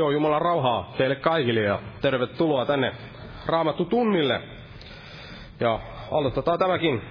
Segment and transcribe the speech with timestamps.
[0.00, 2.92] Joo, Jumalan rauhaa teille kaikille ja tervetuloa tänne
[3.46, 4.42] Raamattu tunnille.
[5.60, 5.80] Ja
[6.10, 7.02] aloitetaan tämäkin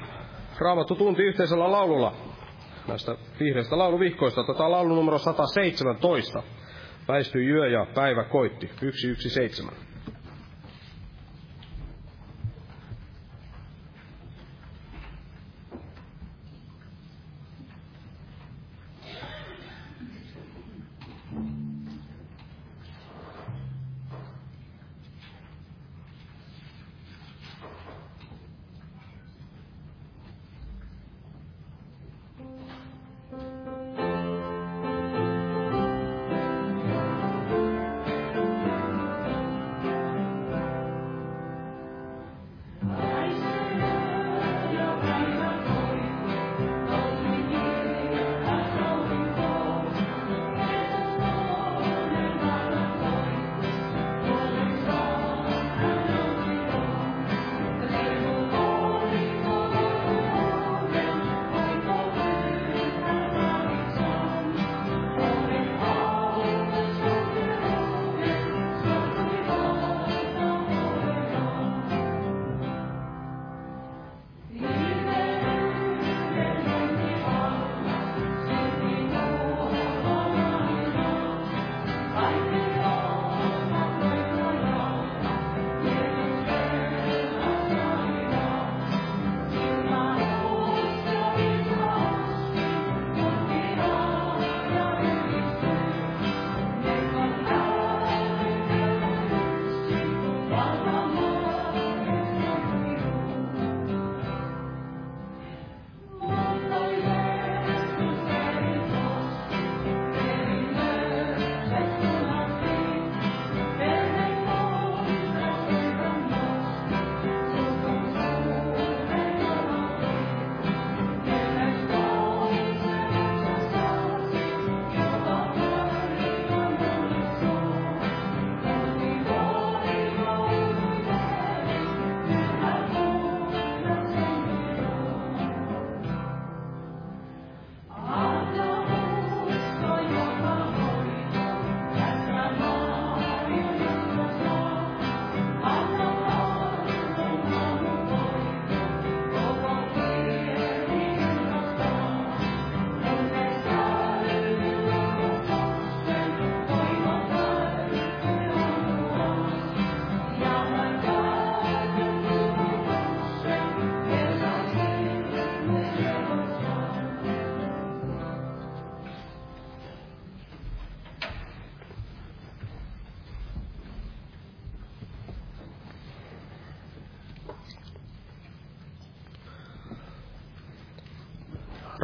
[0.60, 2.14] Raamattu tunti yhteisellä laululla
[2.88, 4.44] näistä vihreistä lauluvihkoista.
[4.44, 6.44] Tätä laulu numero 117.
[7.08, 8.68] Väistyi yö ja päivä koitti.
[8.68, 9.89] 117.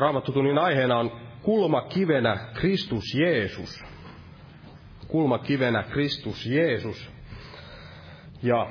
[0.05, 3.83] Raamattutunnin aiheena on kulmakivenä Kristus Jeesus.
[5.07, 7.11] Kulmakivenä Kristus Jeesus.
[8.43, 8.67] Ja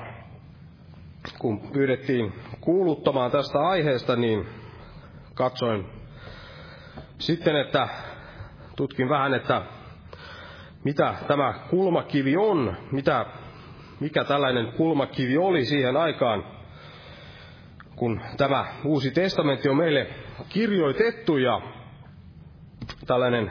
[1.38, 4.46] kun pyydettiin kuuluttamaan tästä aiheesta, niin
[5.34, 5.86] katsoin
[7.18, 7.88] sitten, että
[8.76, 9.62] tutkin vähän, että
[10.84, 13.26] mitä tämä kulmakivi on, mitä,
[14.00, 16.44] mikä tällainen kulmakivi oli siihen aikaan,
[17.96, 21.60] kun tämä uusi testamentti on meille kirjoitettu ja
[23.06, 23.50] tällainen,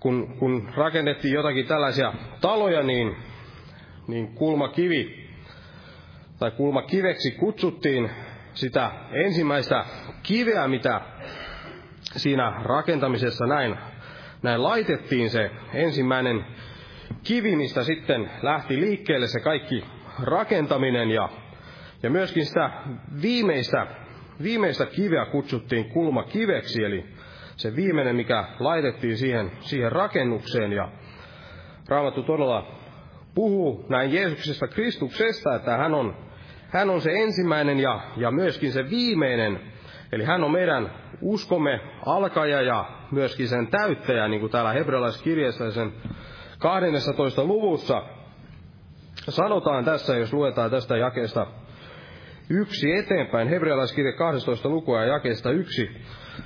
[0.00, 3.16] kun, kun rakennettiin jotakin tällaisia taloja, niin,
[4.08, 5.30] niin kulmakivi
[6.38, 8.10] tai kulmakiveksi kutsuttiin
[8.54, 9.84] sitä ensimmäistä
[10.22, 11.00] kiveä, mitä
[12.00, 13.76] siinä rakentamisessa näin,
[14.42, 15.30] näin laitettiin.
[15.30, 16.44] Se ensimmäinen
[17.24, 19.84] kivi, mistä sitten lähti liikkeelle se kaikki
[20.22, 21.28] rakentaminen ja,
[22.02, 22.70] ja myöskin sitä
[23.22, 23.86] viimeistä
[24.42, 27.04] viimeistä kiveä kutsuttiin kulmakiveksi, eli
[27.56, 30.72] se viimeinen, mikä laitettiin siihen, siihen rakennukseen.
[30.72, 30.88] Ja
[31.88, 32.66] Raamattu todella
[33.34, 36.16] puhuu näin Jeesuksesta Kristuksesta, että hän on,
[36.68, 39.60] hän on se ensimmäinen ja, ja myöskin se viimeinen.
[40.12, 45.92] Eli hän on meidän uskomme alkaja ja myöskin sen täyttäjä, niin kuin täällä hebrealaiskirjassa sen
[46.58, 47.44] 12.
[47.44, 48.02] luvussa
[49.28, 51.46] sanotaan tässä, jos luetaan tästä jakeesta
[52.50, 53.48] yksi eteenpäin.
[53.48, 55.90] Hebrealaiskirja 12 lukua ja jakeesta yksi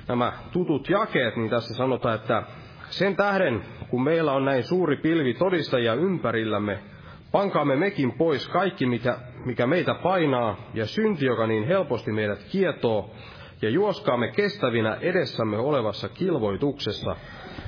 [0.07, 2.43] nämä tutut jakeet, niin tässä sanotaan, että
[2.89, 6.79] sen tähden, kun meillä on näin suuri pilvi todistajia ympärillämme,
[7.31, 13.11] pankaamme mekin pois kaikki, mikä, mikä meitä painaa, ja synti, joka niin helposti meidät kietoo,
[13.61, 17.15] ja juoskaamme kestävinä edessämme olevassa kilvoituksessa,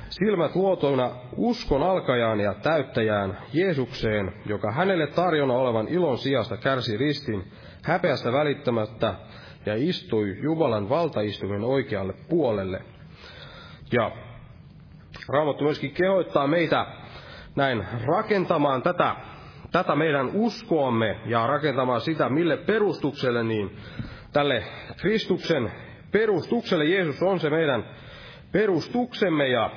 [0.09, 7.43] silmät luotoina uskon alkajaan ja täyttäjään Jeesukseen, joka hänelle tarjona olevan ilon sijasta kärsi ristin,
[7.83, 9.13] häpeästä välittämättä
[9.65, 12.81] ja istui Jumalan valtaistuimen oikealle puolelle.
[13.91, 14.12] Ja
[15.29, 16.86] Raamattu myöskin kehoittaa meitä
[17.55, 19.15] näin rakentamaan tätä,
[19.71, 23.77] tätä meidän uskoamme ja rakentamaan sitä, mille perustukselle, niin
[24.33, 24.63] tälle
[25.01, 25.71] Kristuksen
[26.12, 27.86] perustukselle Jeesus on se meidän
[28.51, 29.69] perustuksemme ja,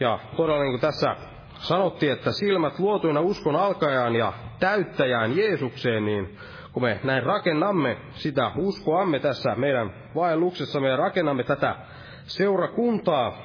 [0.00, 1.16] ja todella niin kuin tässä
[1.58, 6.38] sanottiin, että silmät luotuina uskon alkajaan ja täyttäjään Jeesukseen, niin
[6.72, 11.76] kun me näin rakennamme sitä uskoamme tässä meidän vaelluksessa, me rakennamme tätä
[12.22, 13.38] seurakuntaa,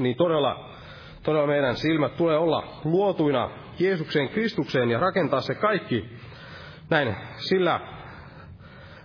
[0.00, 0.70] niin todella,
[1.22, 6.10] todella meidän silmät tulee olla luotuina Jeesukseen Kristukseen ja rakentaa se kaikki
[6.90, 7.80] näin sillä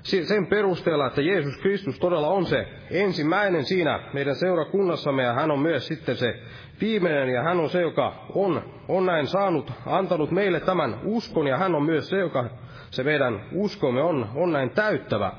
[0.07, 5.59] sen perusteella, että Jeesus Kristus todella on se ensimmäinen siinä meidän seurakunnassamme ja hän on
[5.59, 6.39] myös sitten se
[6.81, 11.57] viimeinen ja hän on se, joka on, on näin saanut, antanut meille tämän uskon ja
[11.57, 12.49] hän on myös se, joka
[12.91, 15.31] se meidän uskomme on, on näin täyttävä.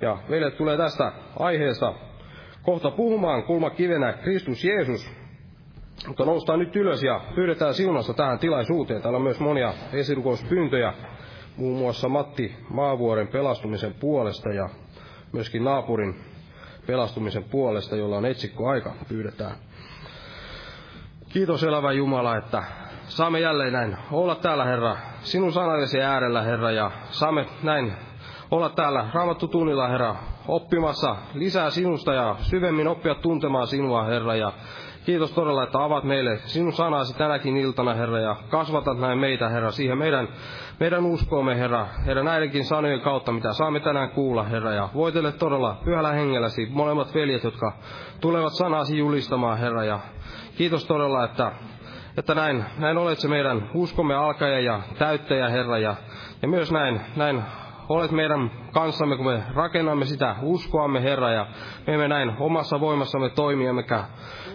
[0.00, 1.94] Ja meille tulee tästä aiheesta
[2.62, 5.10] kohta puhumaan kulmakivenä Kristus Jeesus.
[6.08, 9.02] Mutta noustaan nyt ylös ja pyydetään siunasta tähän tilaisuuteen.
[9.02, 10.92] Täällä on myös monia esirukouspyyntöjä,
[11.56, 14.68] muun muassa Matti Maavuoren pelastumisen puolesta ja
[15.32, 16.20] myöskin naapurin
[16.86, 19.56] pelastumisen puolesta, jolla on etsikko aika, pyydetään.
[21.28, 22.62] Kiitos elävä Jumala, että
[23.08, 27.92] saamme jälleen näin olla täällä, Herra, sinun sanallesi äärellä, Herra, ja saamme näin
[28.50, 30.16] olla täällä Raamattu tunnilla, Herra,
[30.48, 34.52] oppimassa lisää sinusta ja syvemmin oppia tuntemaan sinua, Herra, ja
[35.06, 39.70] kiitos todella, että avaat meille sinun sanasi tänäkin iltana, Herra, ja kasvatat näin meitä, Herra,
[39.70, 40.28] siihen meidän,
[40.80, 45.80] meidän uskoomme, Herra, Herra, näidenkin sanojen kautta, mitä saamme tänään kuulla, Herra, ja voitele todella
[45.84, 47.72] pyhällä hengelläsi molemmat veljet, jotka
[48.20, 50.00] tulevat sanasi julistamaan, Herra, ja
[50.56, 51.52] kiitos todella, että
[52.16, 55.96] että näin, näin olet se meidän uskomme alkaja ja täyttäjä, Herra, ja,
[56.42, 57.42] ja myös näin, näin
[57.88, 61.46] olet meidän kanssamme, kun me rakennamme sitä uskoamme, Herra, ja
[61.86, 64.04] me emme näin omassa voimassamme toimi, emmekä,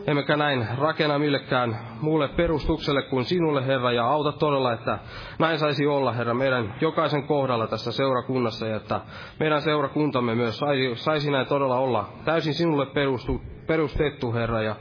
[0.07, 4.99] emmekä näin rakenna millekään muulle perustukselle kuin sinulle, Herra, ja auta todella, että
[5.39, 9.01] näin saisi olla, Herra, meidän jokaisen kohdalla tässä seurakunnassa, ja että
[9.39, 14.75] meidän seurakuntamme myös saisi, saisi näin todella olla täysin sinulle perustu, perustettu, Herra, ja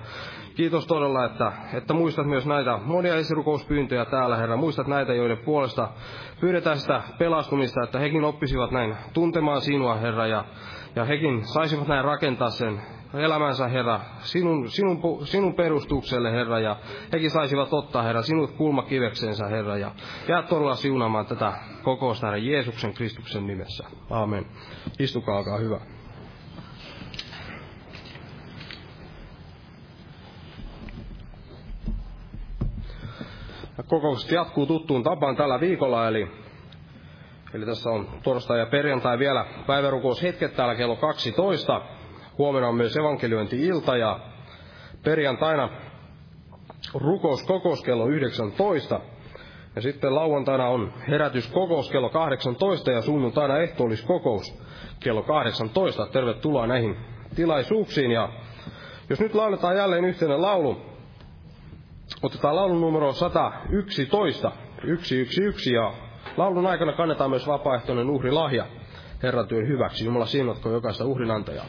[0.54, 4.56] Kiitos todella, että, että muistat myös näitä monia esirukouspyyntöjä täällä, Herra.
[4.56, 5.88] Muistat näitä, joiden puolesta
[6.40, 10.44] pyydetään sitä pelastumista, että hekin oppisivat näin tuntemaan sinua, Herra, ja,
[10.96, 12.80] ja hekin saisivat näin rakentaa sen
[13.14, 16.76] elämänsä, Herra, sinun, sinun, sinun perustukselle, Herra, ja
[17.12, 19.90] hekin saisivat ottaa, Herra, sinut kulmakiveksensä, Herra, ja
[20.28, 21.52] jää todella siunaamaan tätä
[21.82, 23.84] kokousta, Herra, Jeesuksen Kristuksen nimessä.
[24.10, 24.46] Aamen.
[24.98, 25.99] Istukaa, olkaa hyvä.
[33.88, 36.30] Kokoukset jatkuu tuttuun tapaan tällä viikolla, eli,
[37.54, 41.82] eli tässä on torstai ja perjantai vielä päivärukoushetket täällä kello 12.
[42.38, 44.20] Huomenna on myös evankeliointi-ilta ja
[45.04, 45.68] perjantaina
[46.94, 49.00] rukouskokous kello 19.
[49.76, 54.58] Ja sitten lauantaina on herätyskokous kello 18 ja sunnuntaina ehtoolliskokous
[55.00, 56.06] kello 18.
[56.06, 56.96] Tervetuloa näihin
[57.36, 58.10] tilaisuuksiin.
[58.10, 58.28] Ja
[59.10, 60.89] jos nyt lauletaan jälleen yhteinen laulu,
[62.22, 65.92] Otetaan laulun numero 111, 111 ja
[66.36, 68.66] laulun aikana kannetaan myös vapaaehtoinen uhrilahja
[69.22, 70.04] Herran työn hyväksi.
[70.04, 71.66] Jumala siunatko jokaista uhrinantajaa.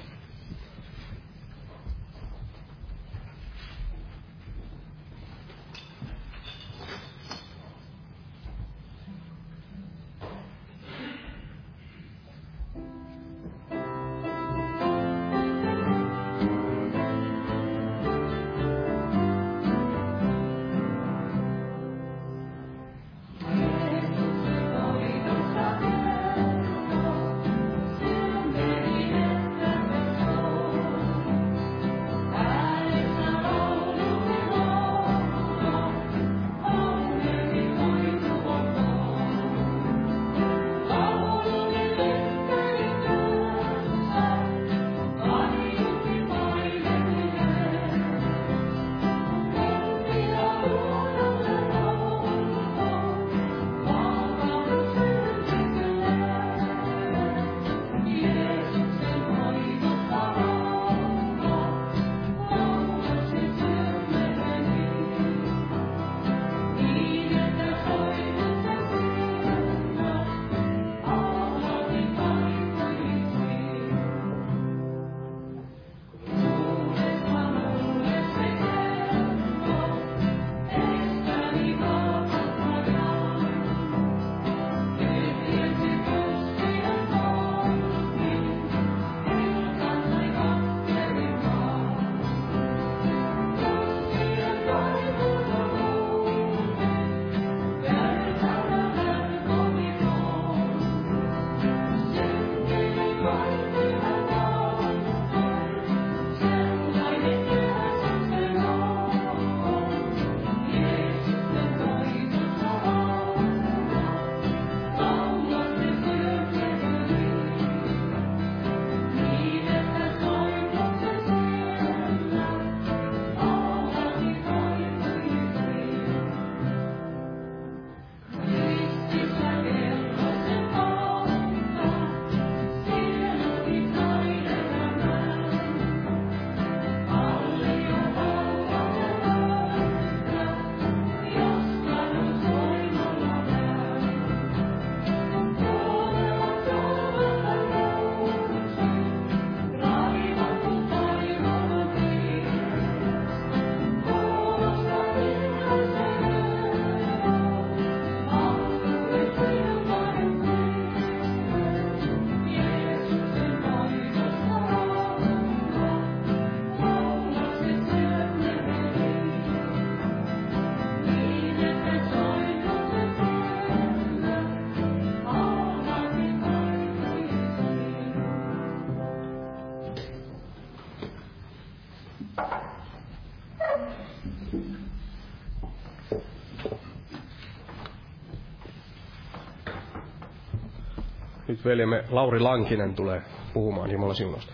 [191.62, 193.22] Nyt veljemme Lauri Lankinen tulee
[193.54, 194.54] puhumaan Jumalan siunosta.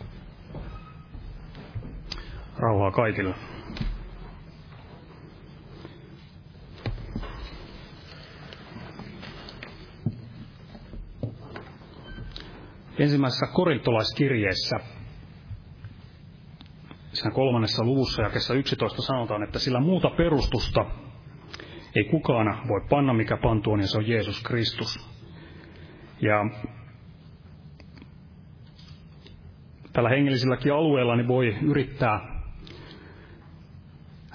[2.57, 3.35] Rauhaa kaikille.
[12.99, 14.77] Ensimmäisessä korintolaiskirjeessä,
[17.13, 20.85] siinä kolmannessa luvussa ja kesä 11 sanotaan, että sillä muuta perustusta
[21.95, 25.09] ei kukaan voi panna, mikä pantu on, ja se on Jeesus Kristus.
[26.21, 26.45] Ja
[29.97, 32.19] tällä hengellisilläkin alueella niin voi yrittää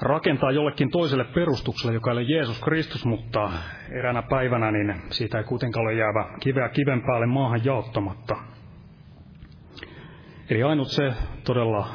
[0.01, 3.51] rakentaa jollekin toiselle perustukselle, joka ei ole Jeesus Kristus, mutta
[3.91, 8.37] eräänä päivänä niin siitä ei kuitenkaan ole jäävä kiveä kiven päälle maahan jaottamatta.
[10.51, 11.13] Eli ainut se
[11.45, 11.89] todella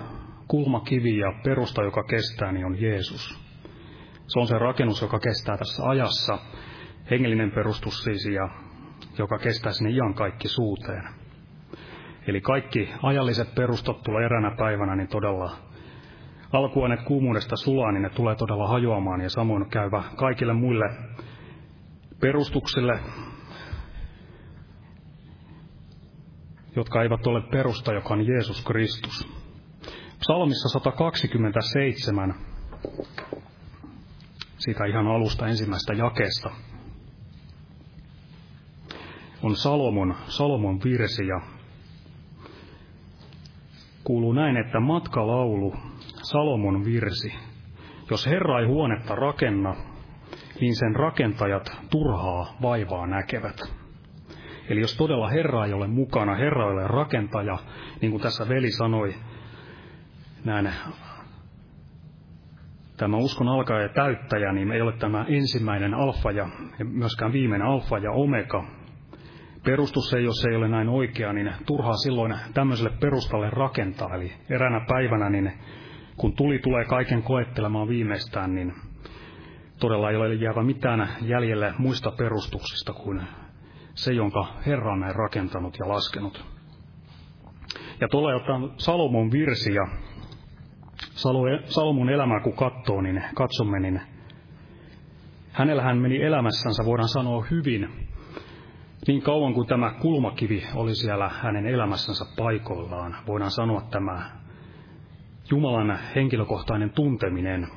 [0.48, 3.40] kulmakivi ja perusta, joka kestää, niin on Jeesus.
[4.28, 6.38] Se on se rakennus, joka kestää tässä ajassa,
[7.12, 8.50] hengellinen perustus siis, ja
[9.18, 11.17] joka kestää sinne ihan kaikki suuteen.
[12.28, 15.52] Eli kaikki ajalliset perustot tulee eräänä päivänä niin todella
[16.54, 20.86] alkuaineet kuumuudesta sulaa, niin ne tulee todella hajoamaan ja samoin käyvä kaikille muille
[22.22, 23.00] perustuksille,
[26.76, 29.28] jotka eivät ole perusta, joka on Jeesus Kristus.
[30.20, 32.36] Psalmissa 127,
[34.58, 36.50] siitä ihan alusta ensimmäistä jakeesta,
[39.44, 41.57] on Salomon, Salomon virsi ja
[44.08, 45.76] kuuluu näin, että matkalaulu,
[46.24, 47.34] Salomon virsi.
[48.12, 49.76] Jos Herra ei huonetta rakenna,
[50.62, 53.58] niin sen rakentajat turhaa vaivaa näkevät.
[54.70, 57.58] Eli jos todella Herra ei ole mukana, Herra ei ole rakentaja,
[58.02, 59.16] niin kuin tässä veli sanoi,
[60.46, 60.70] näin
[62.98, 66.50] tämä uskon alkaja ja täyttäjä, niin ei ole tämä ensimmäinen alfa ja
[66.84, 68.77] myöskään viimeinen alfa ja omega.
[69.64, 74.16] Perustus ei, jos ei ole näin oikea, niin turhaa silloin tämmöiselle perustalle rakentaa.
[74.16, 75.54] Eli eräänä päivänä, niin
[76.18, 78.74] kun tuli tulee kaiken koettelemaan viimeistään, niin
[79.80, 83.22] todella ei ole jäävä mitään jäljelle muista perustuksista kuin
[83.94, 86.46] se, jonka Herra on näin rakentanut ja laskenut.
[88.02, 89.88] Ja tulee ottaa Salomon virsi ja
[91.66, 94.02] Salomon elämää kun katsoo, niin katsomme, niin
[95.52, 97.90] hänellähän meni elämässänsä, voidaan sanoa hyvin,
[99.08, 103.16] niin kauan kuin tämä kulmakivi oli siellä hänen elämässänsä paikoillaan.
[103.28, 104.32] Voidaan sanoa tämä
[105.52, 107.68] Jumalan henkilökohtainen tunteminen.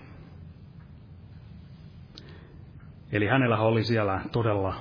[3.12, 4.74] Eli hänellä oli siellä todella,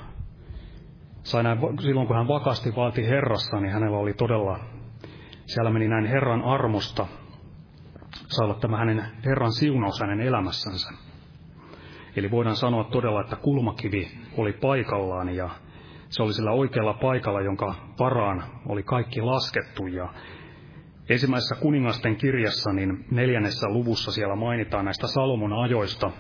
[1.24, 4.60] sai näin, silloin kun hän vakasti vaati Herrassa, niin hänellä oli todella,
[5.46, 7.08] siellä meni näin Herran armosta,
[8.28, 10.94] sai olla tämä hänen Herran siunaus hänen elämässänsä.
[12.16, 14.08] Eli voidaan sanoa todella, että kulmakivi
[14.38, 15.50] oli paikallaan ja
[16.10, 20.14] se oli sillä oikealla paikalla, jonka varaan oli kaikki laskettu ja
[21.10, 26.12] Ensimmäisessä kuningasten kirjassa, niin neljännessä luvussa siellä mainitaan näistä Salomon ajoista,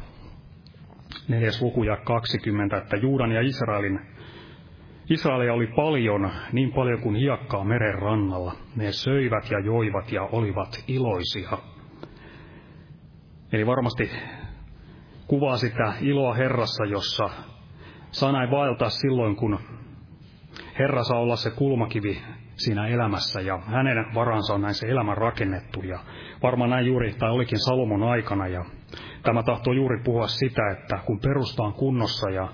[1.28, 3.99] neljäs luku ja 20, että Juudan ja Israelin
[5.10, 8.54] Israelia oli paljon, niin paljon kuin hiekkaa meren rannalla.
[8.75, 11.58] Ne söivät ja joivat ja olivat iloisia.
[13.52, 14.12] Eli varmasti
[15.28, 17.30] kuvaa sitä iloa Herrassa, jossa
[18.12, 19.60] saa näin vaeltaa silloin, kun
[20.80, 22.22] Herra saa olla se kulmakivi
[22.56, 26.00] siinä elämässä ja hänen varansa on näin se elämä rakennettu ja
[26.44, 28.65] varmaan näin juuri, tai olikin Salomon aikana ja
[29.24, 32.48] tämä tahtoo juuri puhua sitä, että kun perusta on kunnossa ja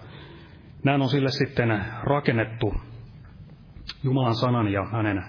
[0.83, 2.73] näin on sille sitten rakennettu
[4.03, 5.23] Jumalan sanan ja hänen,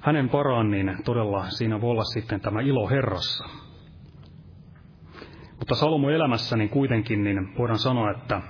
[0.00, 3.44] hänen varaan, niin todella siinä voi olla sitten tämä ilo Herrassa.
[5.58, 8.40] Mutta Salomon elämässä niin kuitenkin niin voidaan sanoa, että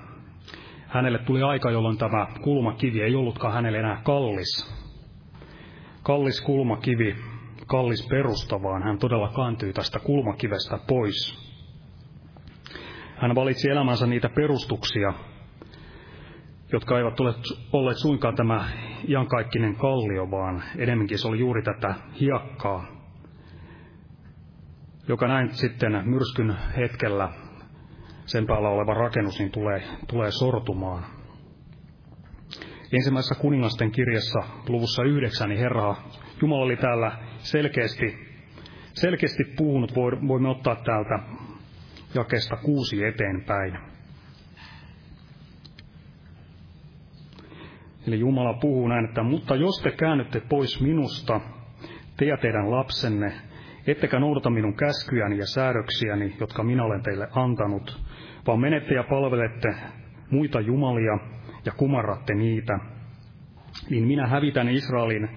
[0.89, 4.77] hänelle tuli aika, jolloin tämä kulmakivi ei ollutkaan hänelle enää kallis,
[6.03, 7.17] kallis kulmakivi,
[7.67, 11.47] kallis perusta, vaan hän todella kantui tästä kulmakivestä pois.
[13.17, 15.13] Hän valitsi elämänsä niitä perustuksia,
[16.73, 17.35] jotka eivät ole
[17.73, 18.69] olleet suinkaan tämä
[19.09, 22.87] iankaikkinen kallio, vaan enemmänkin se oli juuri tätä hiekkaa,
[25.09, 27.29] joka näin sitten myrskyn hetkellä
[28.27, 31.05] sen päällä oleva rakennus niin tulee, tulee sortumaan.
[32.93, 35.97] Ensimmäisessä kuningasten kirjassa luvussa yhdeksän, niin Herra
[36.43, 38.19] Jumala oli täällä selkeästi,
[38.95, 39.95] selkeästi puhunut.
[40.29, 41.19] Voimme ottaa täältä
[42.15, 43.79] jakesta kuusi eteenpäin.
[48.07, 51.41] Eli Jumala puhuu näin, että mutta jos te käännytte pois minusta,
[52.17, 53.33] te ja teidän lapsenne,
[53.87, 58.06] ettekä noudata minun käskyjäni ja säädöksiäni, jotka minä olen teille antanut,
[58.47, 59.75] vaan menette ja palvelette
[60.31, 61.19] muita jumalia,
[61.65, 62.79] ja kumarratte niitä,
[63.91, 65.29] niin minä hävitän Israelin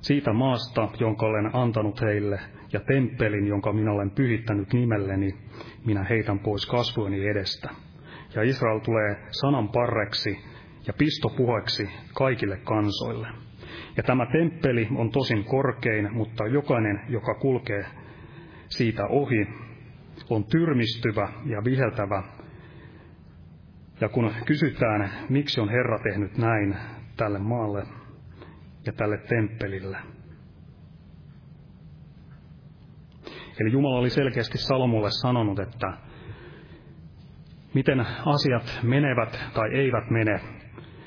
[0.00, 2.40] siitä maasta, jonka olen antanut heille,
[2.72, 5.30] ja temppelin, jonka minä olen pyhittänyt nimelleni,
[5.86, 7.68] minä heitän pois kasvojeni edestä.
[8.34, 10.38] Ja Israel tulee sanan parreksi
[10.86, 13.28] ja pistopuheksi kaikille kansoille.
[13.96, 17.84] Ja tämä temppeli on tosin korkein, mutta jokainen, joka kulkee
[18.68, 19.46] siitä ohi,
[20.30, 22.22] on tyrmistyvä ja viheltävä.
[24.02, 26.76] Ja kun kysytään, miksi on Herra tehnyt näin
[27.16, 27.82] tälle maalle
[28.86, 29.98] ja tälle temppelille,
[33.60, 35.92] Eli Jumala oli selkeästi Salomolle sanonut, että
[37.74, 40.40] miten asiat menevät tai eivät mene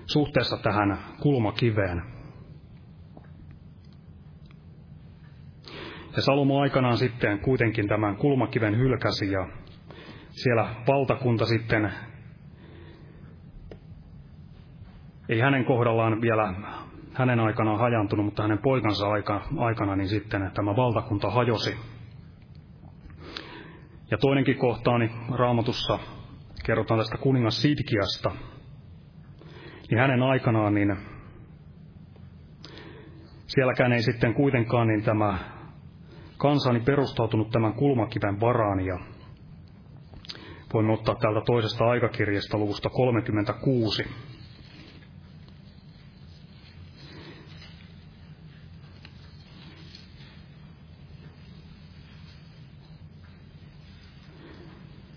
[0.06, 2.02] suhteessa tähän kulmakiveen.
[6.16, 9.48] Ja Salomo aikanaan sitten kuitenkin tämän kulmakiven hylkäsi ja
[10.30, 11.92] siellä valtakunta sitten
[15.30, 16.54] ei hänen kohdallaan vielä
[17.14, 19.08] hänen aikanaan hajantunut, mutta hänen poikansa
[19.58, 21.78] aikana, niin sitten tämä valtakunta hajosi
[24.12, 26.00] ja toinenkin kohtaani raamatussa
[26.66, 28.32] kerrotaan tästä kuningas Sidkiasta.
[29.90, 30.98] Niin hänen aikanaan, niin
[33.48, 35.40] sielläkään ei sitten kuitenkaan niin tämä
[36.38, 39.00] kansani perustautunut tämän kulmakiven varaan ja
[40.74, 44.04] voimme ottaa täältä toisesta aikakirjasta luvusta 36.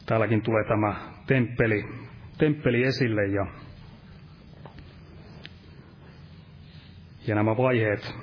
[0.08, 1.84] Täälläkin tulee tämä temppeli,
[2.38, 3.46] temppeli esille ja,
[7.26, 8.14] ja nämä vaiheet,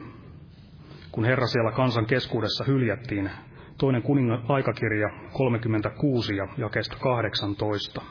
[1.11, 3.31] kun Herra siellä kansan keskuudessa hyljättiin,
[3.77, 8.01] toinen kuningan aikakirja 36 ja jakeesta 18.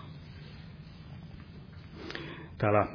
[2.59, 2.87] Täällä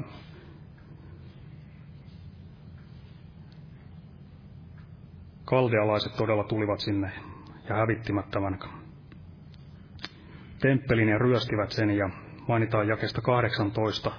[5.45, 7.11] kaldealaiset todella tulivat sinne
[7.69, 8.59] ja hävittivät tämän
[10.61, 12.09] temppelin ja ryöstivät sen ja
[12.47, 14.11] mainitaan jakesta 18.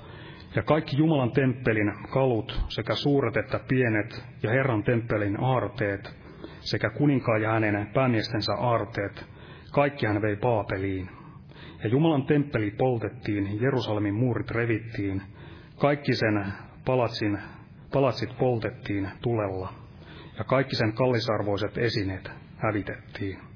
[0.57, 6.17] Ja kaikki Jumalan temppelin kalut, sekä suuret että pienet, ja Herran temppelin aarteet,
[6.61, 9.25] sekä kuninkaan ja hänen päämiestensä aarteet,
[9.73, 11.11] kaikki hän vei Paapeliin.
[11.83, 15.23] Ja Jumalan temppeli poltettiin, Jerusalemin muurit revittiin,
[15.79, 16.45] kaikki sen
[16.85, 17.39] palatsin,
[17.93, 19.73] palatsit poltettiin tulella,
[20.39, 23.50] ja kaikki sen kallisarvoiset esineet hävitettiin.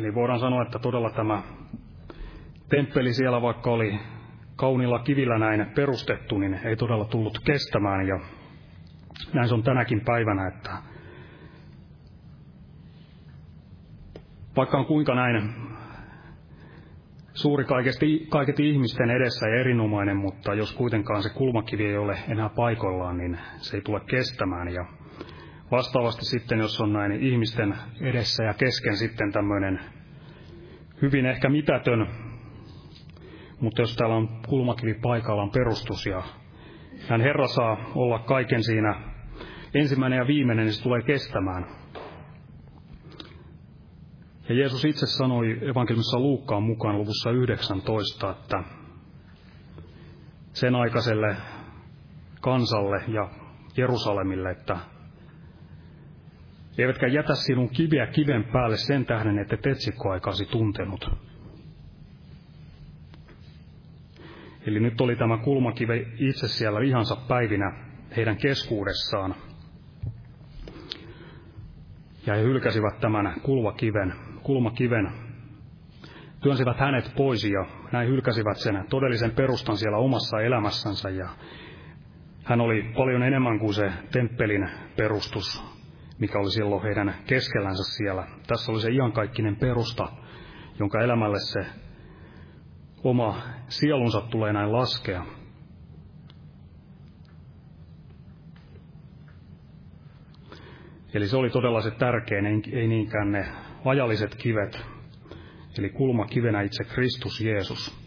[0.00, 1.42] Eli voidaan sanoa, että todella tämä
[2.68, 4.00] temppeli siellä, vaikka oli
[4.56, 8.06] kaunilla kivillä näin perustettu, niin ei todella tullut kestämään.
[8.08, 8.20] Ja
[9.34, 10.70] näin se on tänäkin päivänä, että
[14.56, 15.52] vaikka on kuinka näin
[17.32, 22.48] suuri kaikesti, kaiketi ihmisten edessä ja erinomainen, mutta jos kuitenkaan se kulmakivi ei ole enää
[22.48, 24.68] paikoillaan, niin se ei tule kestämään.
[24.68, 24.84] Ja
[25.70, 29.80] Vastaavasti sitten, jos on näin ihmisten edessä ja kesken sitten tämmöinen
[31.02, 32.06] hyvin ehkä mitätön,
[33.60, 36.22] mutta jos täällä on kulmakivi paikallaan perustus ja
[37.08, 38.94] hän Herra saa olla kaiken siinä
[39.74, 41.66] ensimmäinen ja viimeinen, niin se tulee kestämään.
[44.48, 48.62] Ja Jeesus itse sanoi evankeliumissa Luukkaan mukaan luvussa 19, että
[50.52, 51.36] sen aikaiselle
[52.40, 53.28] kansalle ja
[53.76, 54.76] Jerusalemille, että
[56.80, 61.10] eivätkä jätä sinun kiveä kiven päälle sen tähden, että et etsikkoaikasi tuntenut.
[64.66, 67.72] Eli nyt oli tämä kulmakive itse siellä ihansa päivinä
[68.16, 69.34] heidän keskuudessaan.
[72.26, 74.12] Ja he hylkäsivät tämän kulmakiven,
[74.42, 75.12] kulmakiven,
[76.42, 81.10] työnsivät hänet pois ja näin hylkäsivät sen todellisen perustan siellä omassa elämässänsä.
[81.10, 81.28] Ja
[82.44, 85.79] hän oli paljon enemmän kuin se temppelin perustus,
[86.20, 88.26] mikä oli silloin heidän keskellänsä siellä.
[88.46, 90.08] Tässä oli se iankaikkinen perusta,
[90.78, 91.66] jonka elämälle se
[93.04, 95.24] oma sielunsa tulee näin laskea.
[101.14, 103.46] Eli se oli todella se tärkein, ei niinkään ne
[103.84, 104.82] ajalliset kivet,
[105.78, 107.99] eli kulmakivenä itse Kristus Jeesus.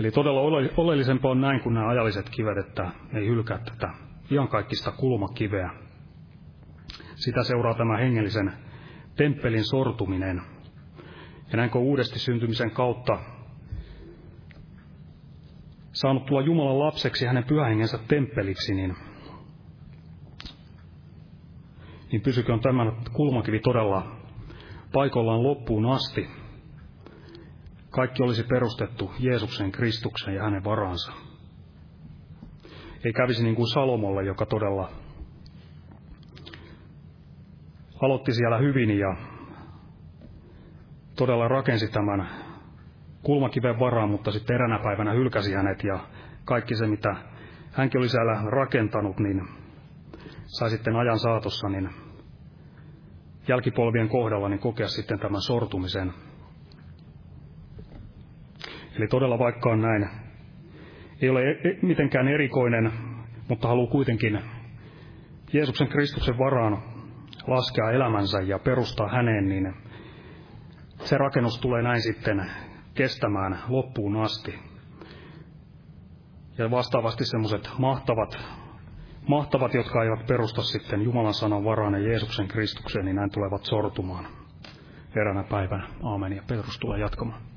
[0.00, 0.40] Eli todella
[0.76, 3.90] oleellisempaa on näin kuin nämä ajalliset kivet, että ei hylkää tätä
[4.30, 5.70] iankaikkista kulmakiveä.
[7.14, 8.52] Sitä seuraa tämä hengellisen
[9.16, 10.42] temppelin sortuminen.
[11.50, 13.18] Ja näin kun uudesti syntymisen kautta
[15.92, 18.96] saanut tulla Jumalan lapseksi hänen pyhähengensä temppeliksi, niin,
[22.12, 24.16] niin pysyköön tämän kulmakivi todella
[24.92, 26.39] paikallaan loppuun asti.
[27.90, 31.12] Kaikki olisi perustettu Jeesuksen Kristuksen ja hänen varansa.
[33.04, 34.90] Ei kävisi niin kuin Salomolle, joka todella
[38.02, 39.16] aloitti siellä hyvin ja
[41.16, 42.28] todella rakensi tämän
[43.22, 45.98] kulmakiven varaan, mutta sitten eränä päivänä hylkäsi hänet ja
[46.44, 47.16] kaikki se, mitä
[47.72, 49.48] hänkin oli siellä rakentanut, niin
[50.46, 51.90] sai sitten ajan saatossa niin
[53.48, 56.12] jälkipolvien kohdalla niin kokea sitten tämän sortumisen.
[59.00, 60.08] Eli todella vaikka on näin,
[61.22, 62.92] ei ole e- e- mitenkään erikoinen,
[63.48, 64.40] mutta haluaa kuitenkin
[65.52, 66.82] Jeesuksen Kristuksen varaan
[67.46, 69.74] laskea elämänsä ja perustaa häneen, niin
[70.98, 72.50] se rakennus tulee näin sitten
[72.94, 74.58] kestämään loppuun asti.
[76.58, 78.38] Ja vastaavasti semmoiset mahtavat,
[79.28, 84.26] mahtavat, jotka eivät perusta sitten Jumalan sanan varaan ja Jeesuksen Kristukseen, niin näin tulevat sortumaan
[85.16, 85.86] eränä päivänä.
[86.02, 86.32] Aamen.
[86.32, 87.49] Ja Petrus tulee jatkamaan.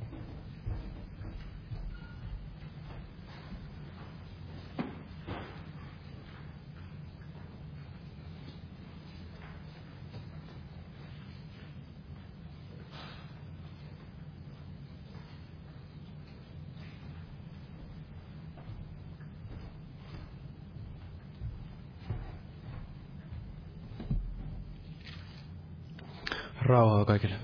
[26.73, 27.35] Rauhaa kaikille.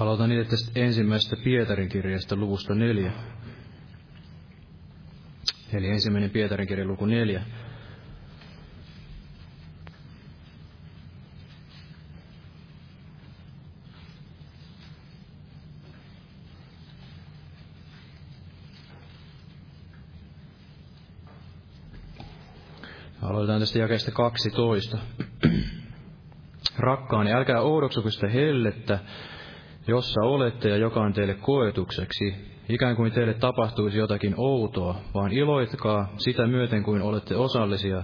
[0.00, 3.12] Aloitan itse tästä ensimmäisestä Pietarin kirjasta luvusta neljä.
[5.72, 7.42] Eli ensimmäinen Pietarin kirja luku neljä.
[23.22, 24.98] Aloitetaan tästä jakeesta 12.
[26.86, 28.98] Rakkaani, älkää oudoksuko sitä hellettä,
[29.86, 32.34] jossa olette ja joka on teille koetukseksi,
[32.68, 38.02] ikään kuin teille tapahtuisi jotakin outoa, vaan iloitkaa sitä myöten kuin olette osallisia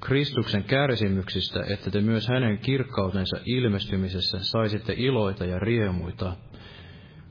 [0.00, 6.32] Kristuksen kärsimyksistä, että te myös hänen kirkkautensa ilmestymisessä saisitte iloita ja riemuita.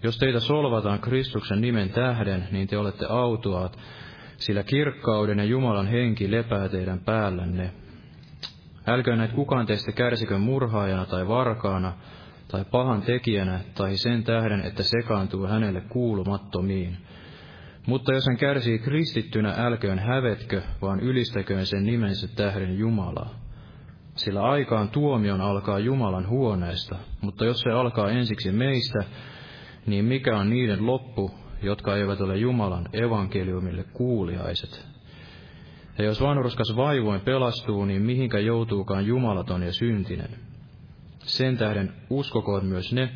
[0.03, 3.79] Jos teitä solvataan Kristuksen nimen tähden, niin te olette autuaat,
[4.37, 7.71] sillä kirkkauden ja Jumalan henki lepää teidän päällänne.
[8.87, 11.93] Älköön näitä kukaan teistä kärsikö murhaajana tai varkaana,
[12.47, 16.97] tai pahan tekijänä, tai sen tähden, että sekaantuu hänelle kuulumattomiin.
[17.87, 23.29] Mutta jos hän kärsii kristittynä, älköön hävetkö, vaan ylistäköön sen nimensä tähden Jumalaa.
[24.15, 29.03] Sillä aikaan tuomion alkaa Jumalan huoneesta, mutta jos se alkaa ensiksi meistä,
[29.85, 34.90] niin mikä on niiden loppu, jotka eivät ole Jumalan evankeliumille kuuliaiset.
[35.97, 40.29] Ja jos vanhurskas vaivoin pelastuu, niin mihinkä joutuukaan jumalaton ja syntinen.
[41.19, 43.09] Sen tähden uskokoon myös ne,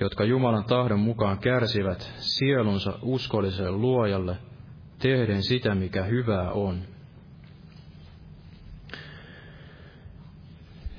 [0.00, 4.36] jotka Jumalan tahdon mukaan kärsivät sielunsa uskolliselle luojalle,
[4.98, 6.78] tehden sitä, mikä hyvää on.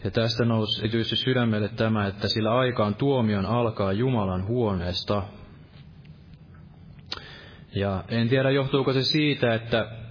[0.03, 5.23] Ja tästä nousi erityisesti sydämelle tämä, että sillä aikaan tuomion alkaa Jumalan huoneesta,
[7.75, 10.02] ja en tiedä, johtuuko se siitä, että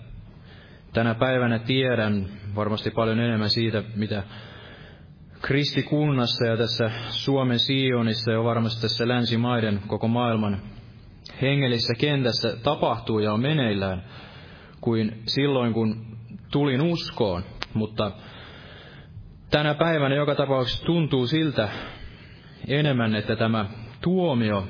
[0.93, 4.23] tänä päivänä tiedän varmasti paljon enemmän siitä, mitä
[5.43, 10.63] kristikunnassa ja tässä Suomen Sionissa ja varmasti tässä länsimaiden koko maailman
[11.43, 14.05] hengellisessä kentässä tapahtuu ja on meneillään
[14.81, 16.07] kuin silloin, kun
[16.51, 17.43] tulin uskoon.
[17.75, 18.13] Mutta
[19.51, 21.69] tänä päivänä joka tapauksessa tuntuu siltä
[22.69, 23.67] enemmän, että tämä
[24.01, 24.67] tuomio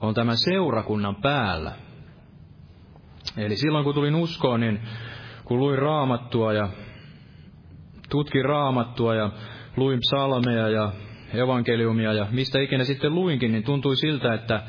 [0.00, 1.72] on tämän seurakunnan päällä.
[3.36, 4.80] Eli silloin kun tulin uskoon, niin
[5.44, 6.68] kun luin raamattua ja
[8.08, 9.30] tutkin raamattua ja
[9.76, 10.92] luin psalmeja ja
[11.34, 14.62] evankeliumia ja mistä ikinä sitten luinkin, niin tuntui siltä, että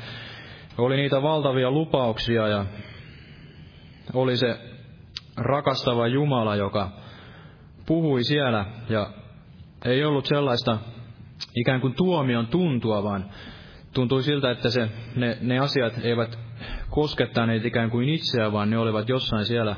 [0.78, 2.66] oli niitä valtavia lupauksia ja
[4.12, 4.58] oli se
[5.36, 6.90] rakastava Jumala, joka
[7.86, 8.66] puhui siellä.
[8.88, 9.10] Ja
[9.84, 10.78] ei ollut sellaista
[11.56, 13.24] ikään kuin tuomion tuntua, vaan
[13.94, 16.38] tuntui siltä, että se, ne, ne asiat eivät
[16.90, 19.76] koskettaneet ikään kuin itseä, vaan ne olivat jossain siellä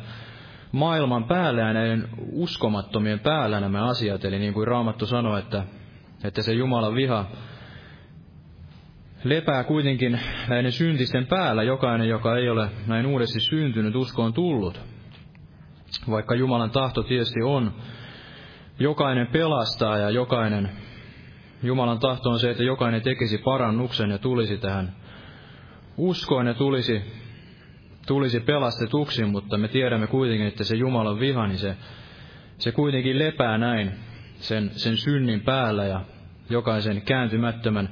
[0.72, 4.24] maailman päällä ja näiden uskomattomien päällä nämä asiat.
[4.24, 5.62] Eli niin kuin Raamattu sanoi, että,
[6.24, 7.26] että se Jumalan viha
[9.24, 14.80] lepää kuitenkin näiden syntisten päällä jokainen, joka ei ole näin uudesti syntynyt, uskoon tullut.
[16.10, 17.72] Vaikka Jumalan tahto tietysti on
[18.78, 20.70] jokainen pelastaa ja jokainen
[21.62, 24.96] Jumalan tahto on se, että jokainen tekisi parannuksen ja tulisi tähän
[25.96, 27.02] uskoon ja tulisi,
[28.06, 31.76] tulisi pelastetuksi, mutta me tiedämme kuitenkin, että se Jumalan viha, niin se,
[32.58, 33.92] se kuitenkin lepää näin
[34.34, 36.00] sen, sen synnin päällä ja
[36.50, 37.88] jokaisen kääntymättömän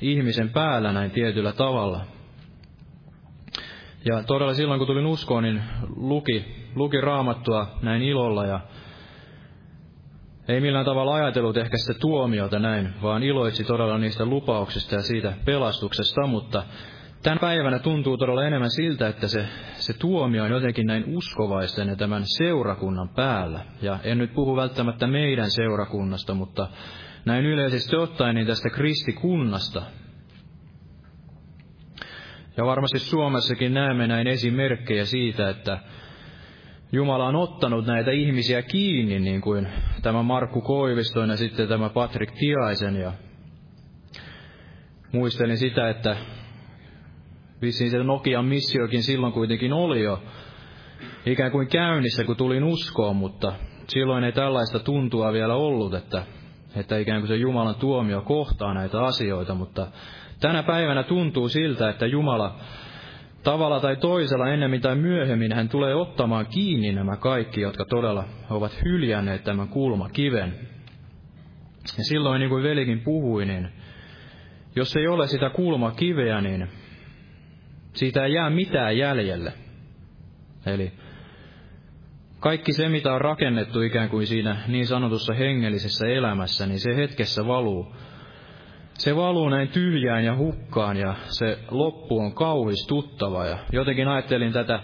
[0.00, 2.06] ihmisen päällä näin tietyllä tavalla.
[4.04, 5.62] Ja todella silloin, kun tulin uskoon, niin
[5.96, 6.44] luki,
[6.74, 8.60] luki raamattua näin ilolla ja
[10.48, 15.32] ei millään tavalla ajatellut ehkä sitä tuomiota näin, vaan iloitsi todella niistä lupauksista ja siitä
[15.44, 16.62] pelastuksesta, mutta
[17.22, 21.96] Tänä päivänä tuntuu todella enemmän siltä, että se, se tuomio on jotenkin näin uskovaisten ja
[21.96, 23.60] tämän seurakunnan päällä.
[23.82, 26.68] Ja en nyt puhu välttämättä meidän seurakunnasta, mutta
[27.24, 29.82] näin yleisesti ottaen niin tästä kristikunnasta.
[32.56, 35.78] Ja varmasti Suomessakin näemme näin esimerkkejä siitä, että
[36.94, 39.68] Jumala on ottanut näitä ihmisiä kiinni, niin kuin
[40.02, 42.96] tämä Markku Koiviston ja sitten tämä Patrik Tiaisen.
[42.96, 43.12] Ja
[45.12, 46.16] muistelin sitä, että
[47.62, 50.22] Vissiin se Nokian missiokin silloin kuitenkin oli jo
[51.26, 53.52] ikään kuin käynnissä, kun tulin uskoon, mutta
[53.88, 56.22] silloin ei tällaista tuntua vielä ollut, että,
[56.76, 59.86] että ikään kuin se Jumalan tuomio kohtaa näitä asioita, mutta
[60.40, 62.60] tänä päivänä tuntuu siltä, että Jumala
[63.42, 68.82] tavalla tai toisella ennemmin tai myöhemmin hän tulee ottamaan kiinni nämä kaikki, jotka todella ovat
[68.84, 70.54] hyljänneet tämän kulmakiven.
[71.98, 73.68] Ja silloin, niin kuin velikin puhui, niin
[74.76, 76.68] jos ei ole sitä kulmakiveä, niin
[77.92, 79.52] siitä ei jää mitään jäljelle.
[80.66, 80.92] Eli
[82.40, 87.46] kaikki se, mitä on rakennettu ikään kuin siinä niin sanotussa hengellisessä elämässä, niin se hetkessä
[87.46, 87.94] valuu.
[88.98, 93.46] Se valuu näin tyhjään ja hukkaan ja se loppu on kauhistuttava.
[93.46, 94.80] Ja jotenkin ajattelin tätä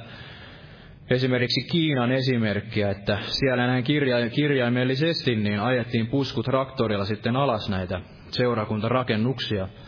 [1.10, 8.00] esimerkiksi Kiinan esimerkkiä, että siellä näin kirja, kirjaimellisesti niin ajettiin puskutraktorilla sitten alas näitä
[8.30, 9.68] seurakuntarakennuksia–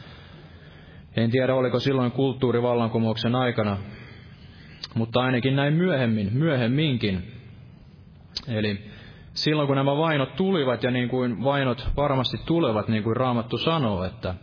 [1.17, 3.79] en tiedä, oliko silloin kulttuurivallankumouksen aikana,
[4.95, 7.33] mutta ainakin näin myöhemmin, myöhemminkin.
[8.49, 8.91] Eli
[9.43, 14.05] silloin kun nämä vainot tulivat, ja niin kuin vainot varmasti tulevat, niin kuin Raamattu sanoo,
[14.05, 14.35] että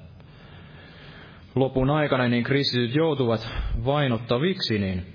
[1.56, 3.50] lopun aikana niin kristityt joutuvat
[3.86, 5.06] vainottaviksi, niin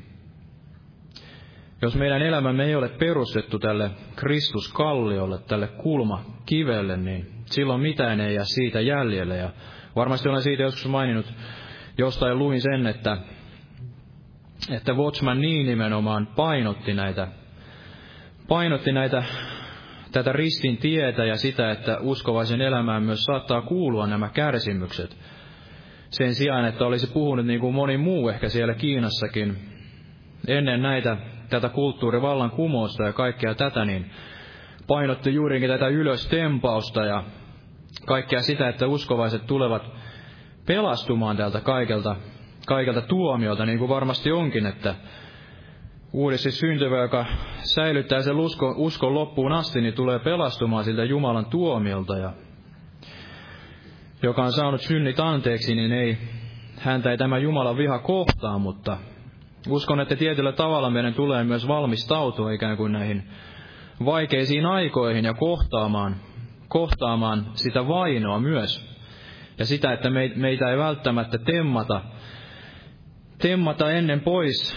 [1.82, 8.44] jos meidän elämämme ei ole perustettu tälle Kristuskalliolle, tälle kulmakivelle, niin silloin mitään ei jää
[8.44, 9.36] siitä jäljelle.
[9.36, 9.50] Ja
[9.96, 11.34] Varmasti olen siitä joskus maininnut,
[11.98, 13.16] jostain luin sen, että,
[14.70, 17.28] että Watchman niin nimenomaan painotti näitä,
[18.48, 19.22] painotti näitä,
[20.12, 25.16] tätä ristin tietä ja sitä, että uskovaisen elämään myös saattaa kuulua nämä kärsimykset.
[26.10, 29.56] Sen sijaan, että olisi puhunut niin kuin moni muu ehkä siellä Kiinassakin
[30.48, 31.16] ennen näitä,
[31.50, 34.10] tätä kulttuurivallan kumousta ja kaikkea tätä, niin
[34.86, 37.24] painotti juurikin tätä ylöstempausta ja
[38.06, 39.82] kaikkea sitä, että uskovaiset tulevat
[40.66, 42.16] pelastumaan tältä kaikelta,
[42.66, 44.94] kaikelta tuomiolta, niin kuin varmasti onkin, että
[46.12, 47.26] uudesti syntyvä, joka
[47.74, 52.18] säilyttää sen uskon, uskon loppuun asti, niin tulee pelastumaan siltä Jumalan tuomiolta.
[52.18, 52.32] Ja
[54.22, 56.18] joka on saanut synnit anteeksi, niin ei,
[56.78, 58.98] häntä ei tämä Jumalan viha kohtaa, mutta
[59.68, 63.28] uskon, että tietyllä tavalla meidän tulee myös valmistautua ikään kuin näihin
[64.04, 66.16] vaikeisiin aikoihin ja kohtaamaan
[66.72, 68.92] kohtaamaan sitä vainoa myös.
[69.58, 72.00] Ja sitä, että meitä ei välttämättä temmata,
[73.38, 74.76] temmata ennen pois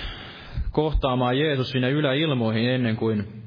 [0.76, 3.44] kohtaamaan Jeesus sinne yläilmoihin ennen kuin,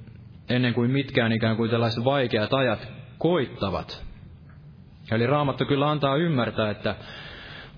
[0.48, 4.04] ennen kuin mitkään ikään kuin tällaiset vaikeat ajat koittavat.
[5.12, 6.96] Eli Raamattu kyllä antaa ymmärtää, että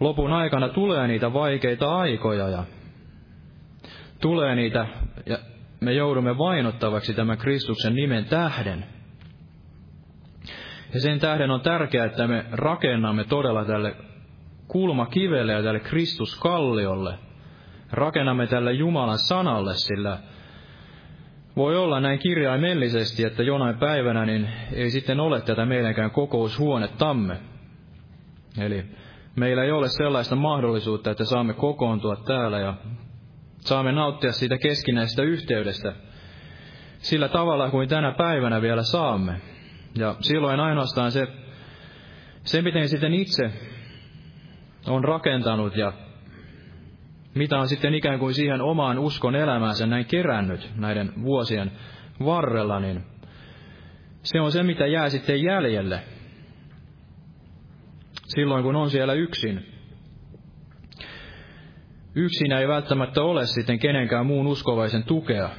[0.00, 2.64] lopun aikana tulee niitä vaikeita aikoja ja
[4.20, 4.86] tulee niitä,
[5.26, 5.38] ja
[5.80, 8.84] me joudumme vainottavaksi tämän Kristuksen nimen tähden.
[10.94, 13.96] Ja sen tähden on tärkeää, että me rakennamme todella tälle
[14.68, 17.29] kulmakivelle ja tälle Kristuskalliolle.
[17.92, 20.18] Rakennamme tälle Jumalan sanalle, sillä
[21.56, 27.36] voi olla näin kirjaimellisesti, että jonain päivänä niin ei sitten ole tätä meidänkään kokoushuonettamme.
[28.60, 28.84] Eli
[29.36, 32.74] meillä ei ole sellaista mahdollisuutta, että saamme kokoontua täällä ja
[33.60, 35.92] saamme nauttia siitä keskinäisestä yhteydestä
[36.98, 39.40] sillä tavalla kuin tänä päivänä vielä saamme.
[39.98, 41.28] Ja silloin ainoastaan se,
[42.44, 43.50] se miten sitten itse
[44.86, 45.92] on rakentanut ja
[47.34, 51.72] mitä on sitten ikään kuin siihen omaan uskon elämäänsä näin kerännyt näiden vuosien
[52.24, 53.04] varrella, niin
[54.22, 56.02] se on se, mitä jää sitten jäljelle
[58.26, 59.66] silloin, kun on siellä yksin.
[62.14, 65.50] Yksin ei välttämättä ole sitten kenenkään muun uskovaisen tukea,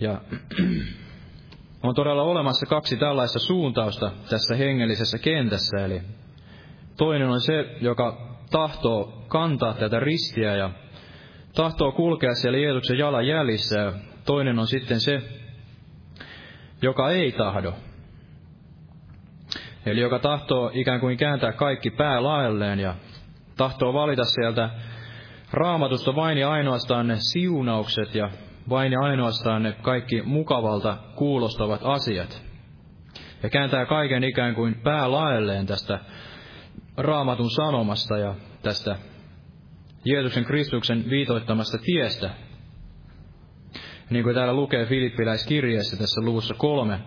[0.00, 0.20] Ja
[1.82, 5.84] on todella olemassa kaksi tällaista suuntausta tässä hengellisessä kentässä.
[5.84, 6.02] Eli
[6.98, 10.70] toinen on se, joka tahtoo kantaa tätä ristiä ja
[11.54, 13.92] tahtoo kulkea siellä Jeesuksen jalan jäljissä ja
[14.24, 15.22] toinen on sitten se,
[16.82, 17.74] joka ei tahdo.
[19.86, 22.94] Eli joka tahtoo ikään kuin kääntää kaikki päälaelleen ja
[23.56, 24.70] tahtoo valita sieltä
[25.52, 28.30] raamatusta vain ja ainoastaan ne siunaukset ja
[28.68, 32.42] vain ja ainoastaan ne kaikki mukavalta kuulostavat asiat.
[33.42, 35.98] Ja kääntää kaiken ikään kuin päälaelleen tästä
[36.98, 38.98] raamatun sanomasta ja tästä
[40.04, 42.30] Jeesuksen Kristuksen viitoittamasta tiestä.
[44.10, 47.00] Niin kuin täällä lukee Filippiläiskirjeessä tässä luvussa kolme.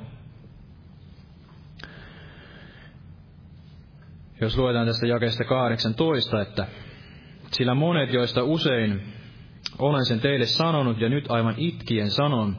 [4.42, 6.68] Jos luetaan tästä jakeesta 18, että
[7.52, 9.02] sillä monet, joista usein
[9.80, 12.58] olen sen teille sanonut ja nyt aivan itkien sanon,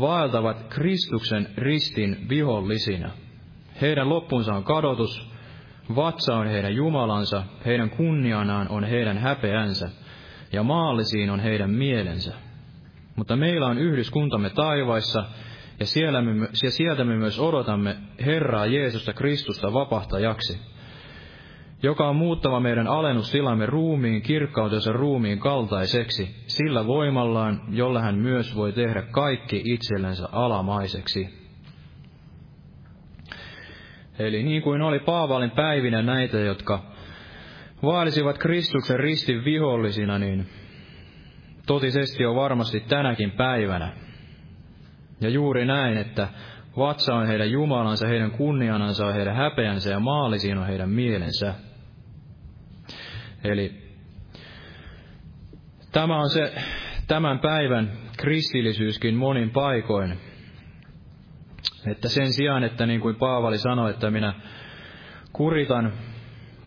[0.00, 3.10] vaeltavat Kristuksen ristin vihollisina.
[3.80, 5.33] Heidän loppunsa on kadotus,
[5.96, 9.90] vatsa on heidän Jumalansa, heidän kunnianaan on heidän häpeänsä,
[10.52, 12.34] ja maallisiin on heidän mielensä.
[13.16, 15.24] Mutta meillä on yhdyskuntamme taivaissa,
[15.80, 20.60] ja, siellä me, ja sieltä me myös odotamme Herraa Jeesusta Kristusta vapahtajaksi,
[21.82, 28.72] joka on muuttava meidän alennustilamme ruumiin kirkkautensa ruumiin kaltaiseksi, sillä voimallaan, jolla hän myös voi
[28.72, 31.43] tehdä kaikki itsellensä alamaiseksi.
[34.18, 36.82] Eli niin kuin oli Paavalin päivinä näitä, jotka
[37.82, 40.46] vaelisivat Kristuksen ristin vihollisina, niin
[41.66, 43.92] totisesti on varmasti tänäkin päivänä.
[45.20, 46.28] Ja juuri näin, että
[46.76, 51.54] vatsa on heidän Jumalansa, heidän kunnianansa on heidän häpeänsä ja maalisiin on heidän mielensä.
[53.44, 53.72] Eli
[55.92, 56.54] tämä on se
[57.06, 60.18] tämän päivän kristillisyyskin monin paikoin.
[61.86, 64.34] Että sen sijaan, että niin kuin Paavali sanoi, että minä
[65.32, 65.92] kuritan,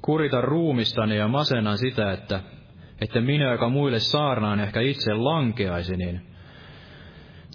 [0.02, 2.40] kuritan ruumistani ja masennan sitä, että,
[3.02, 6.22] että minä, joka muille saarnaan, ehkä itse lankeaisi, niin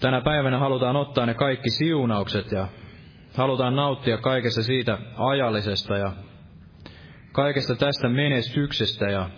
[0.00, 2.68] tänä päivänä halutaan ottaa ne kaikki siunaukset ja
[3.36, 6.12] halutaan nauttia kaikesta siitä ajallisesta ja
[7.32, 9.30] kaikesta tästä menestyksestä ja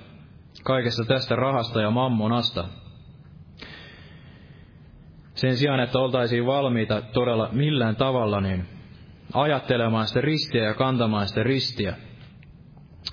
[0.64, 2.64] kaikesta tästä rahasta ja mammonasta.
[5.34, 8.66] Sen sijaan, että oltaisiin valmiita todella millään tavalla niin
[9.32, 11.96] ajattelemaan sitä ristiä ja kantamaan sitä ristiä.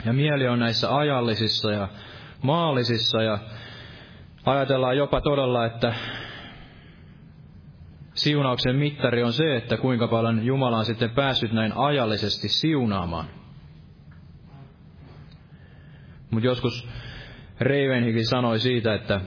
[0.06, 1.88] Ja mieli on näissä ajallisissa ja
[2.42, 3.40] maallisissa ja
[4.46, 5.94] ajatellaan jopa todella, että
[8.14, 13.26] siunauksen mittari on se, että kuinka paljon Jumala on sitten päässyt näin ajallisesti siunaamaan.
[16.32, 16.88] Mutta joskus
[17.60, 19.22] Reivenhikin sanoi siitä, että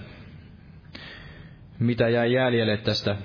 [1.79, 3.17] mitä jäi jäljelle tästä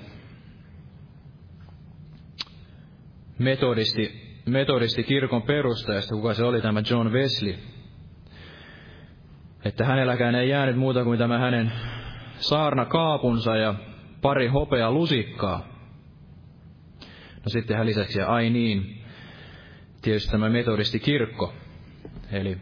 [3.38, 7.54] metodisti, metodisti kirkon perustajasta, kuka se oli tämä John Wesley.
[9.64, 11.72] Että hänelläkään ei jäänyt muuta kuin tämä hänen
[12.38, 13.74] saarna kaapunsa ja
[14.22, 15.68] pari hopea lusikkaa.
[17.44, 19.02] No sitten hän lisäksi, ja ai niin,
[20.02, 21.54] tietysti tämä metodisti kirkko.
[22.32, 22.58] Eli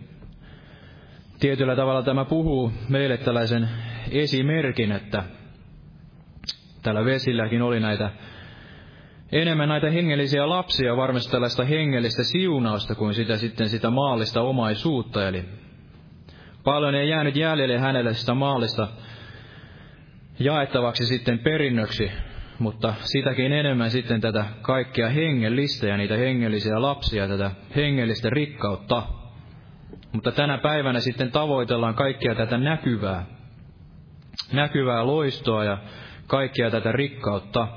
[1.41, 3.68] tietyllä tavalla tämä puhuu meille tällaisen
[4.11, 5.24] esimerkin, että
[6.82, 8.10] tällä vesilläkin oli näitä
[9.32, 15.28] enemmän näitä hengellisiä lapsia, varmasti tällaista hengellistä siunausta kuin sitä sitten sitä maallista omaisuutta.
[15.28, 15.44] Eli
[16.64, 18.88] paljon ei jäänyt jäljelle hänelle sitä maallista
[20.38, 22.12] jaettavaksi sitten perinnöksi,
[22.58, 29.02] mutta sitäkin enemmän sitten tätä kaikkea hengellistä ja niitä hengellisiä lapsia, tätä hengellistä rikkautta.
[30.12, 33.26] Mutta tänä päivänä sitten tavoitellaan kaikkia tätä näkyvää,
[34.52, 35.78] näkyvää loistoa ja
[36.28, 37.68] kaikkea tätä rikkautta,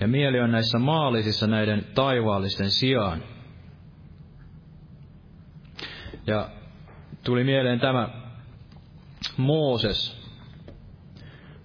[0.00, 3.22] ja mieli on näissä maallisissa näiden taivaallisten sijaan.
[6.26, 6.48] Ja
[7.24, 8.08] tuli mieleen tämä
[9.36, 10.18] Mooses.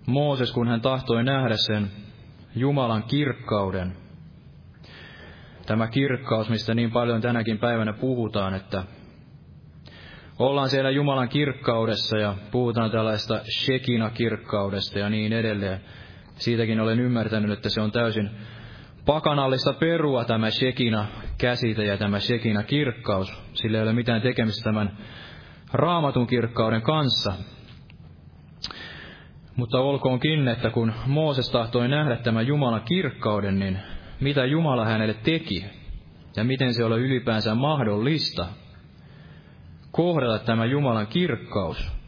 [0.06, 1.92] Mooses, kun hän tahtoi nähdä sen
[2.56, 3.96] Jumalan kirkkauden.
[5.66, 8.84] Tämä kirkkaus, mistä niin paljon tänäkin päivänä puhutaan, että
[10.40, 15.82] ollaan siellä Jumalan kirkkaudessa ja puhutaan tällaista Shekina-kirkkaudesta ja niin edelleen.
[16.36, 18.30] Siitäkin olen ymmärtänyt, että se on täysin
[19.06, 23.34] pakanallista perua tämä Shekina-käsite ja tämä Shekina-kirkkaus.
[23.54, 24.98] Sillä ei ole mitään tekemistä tämän
[25.74, 27.34] raamatun kirkkauden kanssa.
[29.56, 33.80] Mutta olkoonkin, että kun Mooses tahtoi nähdä tämän Jumalan kirkkauden, niin
[34.20, 35.66] mitä Jumala hänelle teki
[36.36, 38.46] ja miten se oli ylipäänsä mahdollista
[39.92, 42.03] kohdata tämä Jumalan kirkkaus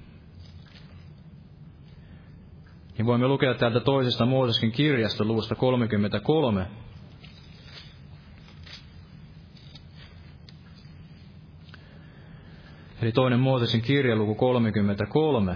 [2.98, 6.68] niin voimme lukea täältä toisesta Mooseskin kirjasta luvusta 33.
[13.02, 15.56] Eli toinen Mooseksen kirja, luku 33.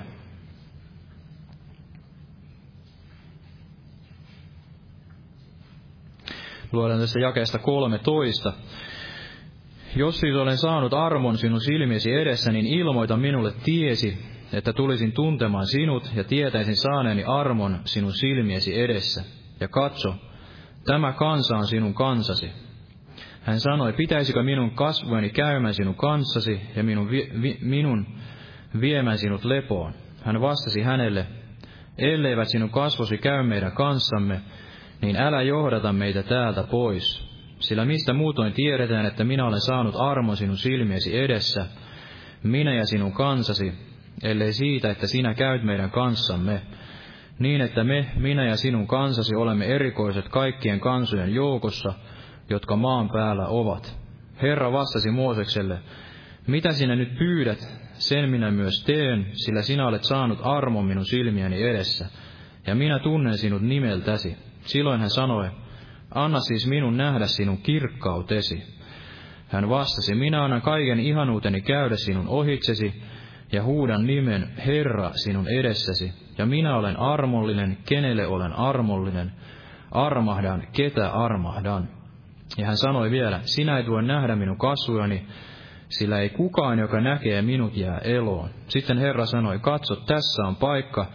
[6.72, 8.54] Luodaan tässä jakeesta 13.
[9.96, 14.18] Jos siis olen saanut armon sinun silmiesi edessä, niin ilmoita minulle tiesi,
[14.54, 19.24] että tulisin tuntemaan sinut ja tietäisin saaneeni armon sinun silmiesi edessä.
[19.60, 20.16] Ja katso,
[20.86, 22.52] tämä kansa on sinun kansasi.
[23.42, 28.06] Hän sanoi, pitäisikö minun kasvojeni käymään sinun kanssasi ja minun, vi, vi, minun
[28.82, 29.94] viemään sinut lepoon.
[30.24, 31.28] Hän vastasi hänelle,
[31.98, 34.42] elleivät sinun kasvosi käy meidän kanssamme,
[35.02, 37.30] niin älä johdata meitä täältä pois.
[37.60, 41.66] Sillä mistä muutoin tiedetään, että minä olen saanut armon sinun silmiesi edessä,
[42.44, 43.74] minä ja sinun kansasi,
[44.24, 46.62] ellei siitä, että sinä käyt meidän kanssamme,
[47.40, 51.94] niin että me, minä ja sinun kansasi olemme erikoiset kaikkien kansojen joukossa,
[52.50, 54.00] jotka maan päällä ovat.
[54.42, 55.80] Herra vastasi Moosekselle,
[56.48, 57.60] mitä sinä nyt pyydät,
[57.94, 62.06] sen minä myös teen, sillä sinä olet saanut armon minun silmiäni edessä,
[62.68, 64.38] ja minä tunnen sinut nimeltäsi.
[64.62, 65.50] Silloin hän sanoi,
[66.16, 68.64] anna siis minun nähdä sinun kirkkautesi.
[69.48, 73.02] Hän vastasi, minä annan kaiken ihanuuteni käydä sinun ohitsesi,
[73.52, 79.32] ja huudan nimen Herra sinun edessäsi, ja minä olen armollinen, kenelle olen armollinen,
[79.92, 81.90] armahdan, ketä armahdan.
[82.58, 85.26] Ja hän sanoi vielä, sinä et voi nähdä minun kasvojani,
[85.90, 88.50] sillä ei kukaan, joka näkee minut, jää eloon.
[88.68, 91.06] Sitten Herra sanoi, katso, tässä on paikka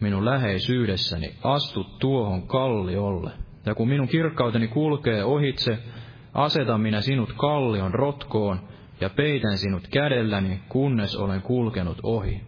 [0.00, 3.30] minun läheisyydessäni, astu tuohon kalliolle.
[3.66, 5.78] Ja kun minun kirkkauteni kulkee ohitse,
[6.34, 8.60] asetan minä sinut kallion rotkoon,
[9.00, 12.40] ja peitän sinut kädelläni, kunnes olen kulkenut ohi.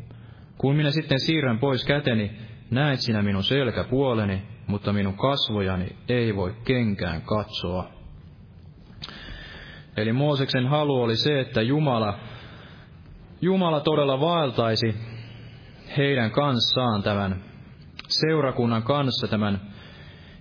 [0.59, 2.31] Kun minä sitten siirrän pois käteni,
[2.71, 7.91] näet sinä minun selkäpuoleni, mutta minun kasvojani ei voi kenkään katsoa.
[9.97, 12.19] Eli Mooseksen halu oli se, että Jumala,
[13.41, 14.95] Jumala todella vaeltaisi
[15.97, 17.45] heidän kanssaan tämän
[18.09, 19.61] seurakunnan kanssa, tämän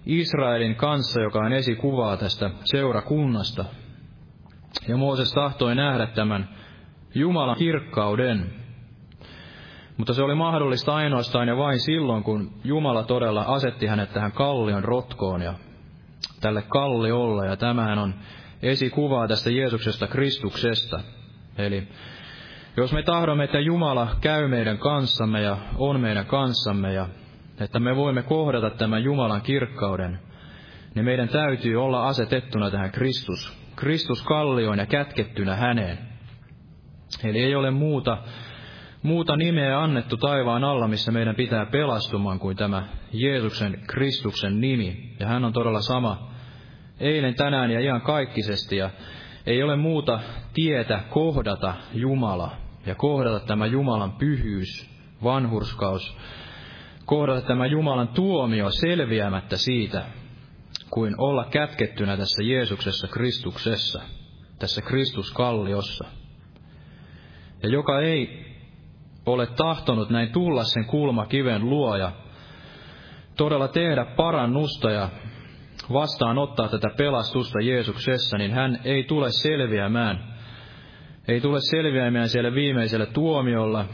[0.05, 3.65] Israelin kanssa, joka on esikuvaa tästä seurakunnasta.
[4.87, 6.49] Ja Mooses tahtoi nähdä tämän
[7.15, 8.53] Jumalan kirkkauden.
[9.97, 14.83] Mutta se oli mahdollista ainoastaan ja vain silloin, kun Jumala todella asetti hänet tähän kallion
[14.83, 15.53] rotkoon ja
[16.41, 17.47] tälle kalliolle.
[17.47, 18.13] Ja tämähän on
[18.61, 20.99] esikuvaa tästä Jeesuksesta Kristuksesta.
[21.57, 21.87] Eli
[22.77, 27.07] jos me tahdomme, että Jumala käy meidän kanssamme ja on meidän kanssamme ja
[27.59, 30.19] että me voimme kohdata tämän Jumalan kirkkauden,
[30.95, 35.97] niin meidän täytyy olla asetettuna tähän Kristus, Kristus kallioon ja kätkettynä häneen.
[37.23, 38.17] Eli ei ole muuta,
[39.03, 45.15] muuta nimeä annettu taivaan alla, missä meidän pitää pelastumaan kuin tämä Jeesuksen Kristuksen nimi.
[45.19, 46.31] Ja hän on todella sama
[46.99, 48.77] eilen, tänään ja ihan kaikkisesti.
[48.77, 48.89] Ja
[49.45, 50.19] ei ole muuta
[50.53, 52.51] tietä kohdata Jumala
[52.85, 54.89] ja kohdata tämä Jumalan pyhyys,
[55.23, 56.17] vanhurskaus,
[57.05, 60.05] kohdata tämä Jumalan tuomio selviämättä siitä,
[60.93, 64.01] kuin olla kätkettynä tässä Jeesuksessa Kristuksessa,
[64.59, 66.05] tässä Kristuskalliossa.
[67.63, 68.45] Ja joka ei
[69.25, 72.11] ole tahtonut näin tulla sen kulmakiven luoja,
[73.37, 75.09] todella tehdä parannusta ja
[75.93, 80.31] vastaanottaa tätä pelastusta Jeesuksessa, niin hän ei tule selviämään.
[81.27, 83.85] Ei tule selviämään siellä viimeisellä tuomiolla,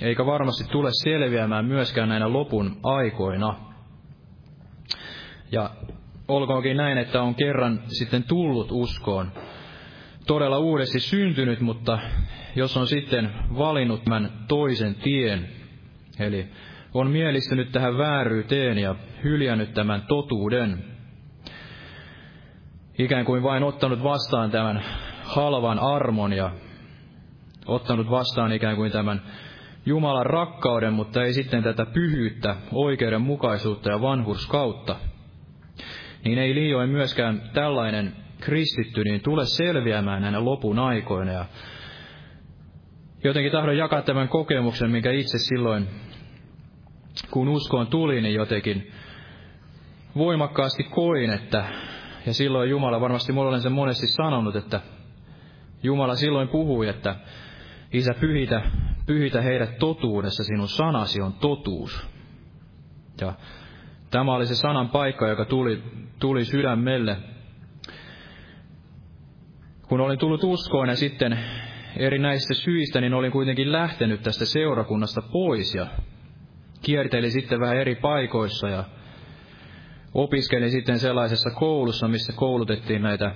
[0.00, 3.56] eikä varmasti tule selviämään myöskään näinä lopun aikoina.
[5.52, 5.70] Ja
[6.30, 9.32] olkoonkin näin, että on kerran sitten tullut uskoon,
[10.26, 11.98] todella uudesti syntynyt, mutta
[12.56, 15.48] jos on sitten valinnut tämän toisen tien,
[16.18, 16.46] eli
[16.94, 20.84] on mielistynyt tähän vääryyteen ja hyljännyt tämän totuuden,
[22.98, 24.84] ikään kuin vain ottanut vastaan tämän
[25.24, 26.50] halvan armon ja
[27.66, 29.22] ottanut vastaan ikään kuin tämän
[29.86, 34.96] Jumalan rakkauden, mutta ei sitten tätä pyhyyttä, oikeudenmukaisuutta ja vanhurskautta,
[36.24, 41.32] niin ei liioin myöskään tällainen kristitty niin tule selviämään näinä lopun aikoina.
[41.32, 41.44] Ja
[43.24, 45.88] jotenkin tahdon jakaa tämän kokemuksen, minkä itse silloin,
[47.30, 48.90] kun uskoon tuli, niin jotenkin
[50.16, 51.64] voimakkaasti koin, että,
[52.26, 54.80] ja silloin Jumala, varmasti mulla olen sen monesti sanonut, että
[55.82, 57.16] Jumala silloin puhui, että
[57.92, 58.62] Isä, pyhitä,
[59.06, 62.06] pyhitä heidät totuudessa, sinun sanasi on totuus.
[63.20, 63.32] Ja
[64.10, 65.82] tämä oli se sanan paikka, joka tuli,
[66.18, 67.16] tuli sydämelle.
[69.88, 71.38] Kun olin tullut uskoon ja sitten
[71.96, 75.86] erinäisistä syistä, niin olin kuitenkin lähtenyt tästä seurakunnasta pois ja
[76.82, 78.84] kierteli sitten vähän eri paikoissa ja
[80.14, 83.34] opiskelin sitten sellaisessa koulussa, missä koulutettiin näitä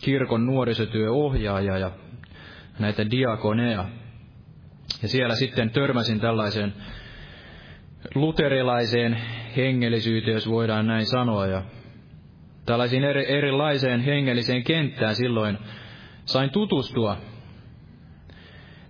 [0.00, 1.90] kirkon nuorisotyöohjaajia ja
[2.78, 3.84] näitä diakoneja.
[5.02, 6.74] Ja siellä sitten törmäsin tällaiseen
[8.14, 9.20] luterilaiseen
[9.56, 11.46] hengellisyyteen, jos voidaan näin sanoa.
[11.46, 11.62] Ja
[12.66, 15.58] tällaisiin eri, erilaiseen hengelliseen kenttään silloin
[16.24, 17.16] sain tutustua.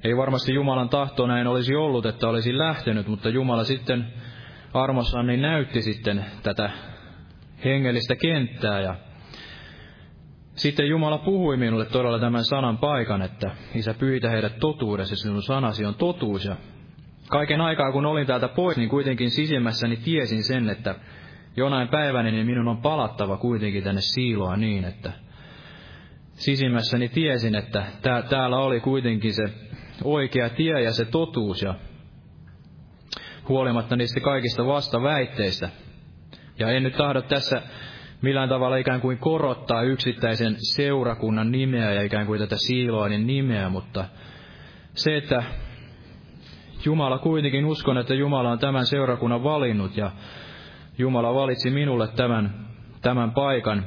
[0.05, 4.07] Ei varmasti Jumalan tahto näin olisi ollut, että olisin lähtenyt, mutta Jumala sitten
[4.75, 6.71] armossaan niin näytti sitten tätä
[7.65, 8.95] hengellistä kenttää ja
[10.55, 15.85] sitten Jumala puhui minulle todella tämän sanan paikan, että Isä pyytä heidät totuudessa, sinun sanasi
[15.85, 16.45] on totuus.
[16.45, 16.57] Ja
[17.29, 20.95] kaiken aikaa kun olin täältä pois, niin kuitenkin sisimmässäni tiesin sen, että
[21.57, 25.13] jonain päivänä niin minun on palattava kuitenkin tänne siiloa niin, että
[26.33, 29.43] sisimmässäni tiesin, että tää, täällä oli kuitenkin se
[30.05, 31.75] oikea tie ja se totuus ja
[33.49, 35.69] huolimatta niistä kaikista vastaväitteistä.
[36.59, 37.63] Ja en nyt tahdo tässä
[38.23, 44.05] millään tavalla ikään kuin korottaa yksittäisen seurakunnan nimeä ja ikään kuin tätä siiloanin nimeä, mutta
[44.95, 45.43] se, että
[46.85, 50.11] Jumala kuitenkin uskon, että Jumala on tämän seurakunnan valinnut ja
[50.99, 52.67] Jumala valitsi minulle tämän,
[53.03, 53.87] tämän paikan.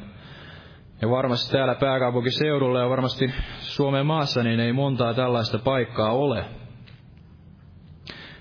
[1.02, 6.46] Ja varmasti täällä pääkaupunkiseudulla ja varmasti Suomen maassa niin ei montaa tällaista paikkaa ole.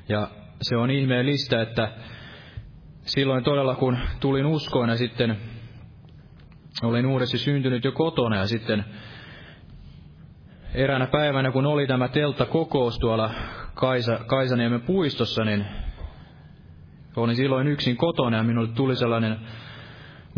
[0.09, 0.29] Ja
[0.63, 1.93] se on ihmeellistä, että
[3.01, 5.37] silloin todella kun tulin uskoon ja sitten
[6.83, 8.85] olin uudesti syntynyt jo kotona ja sitten
[10.75, 13.31] eräänä päivänä, kun oli tämä teltta-kokous tuolla
[13.79, 15.67] Kaisa, Kaisaniemen puistossa, niin
[17.17, 19.39] olin silloin yksin kotona ja minulle tuli sellainen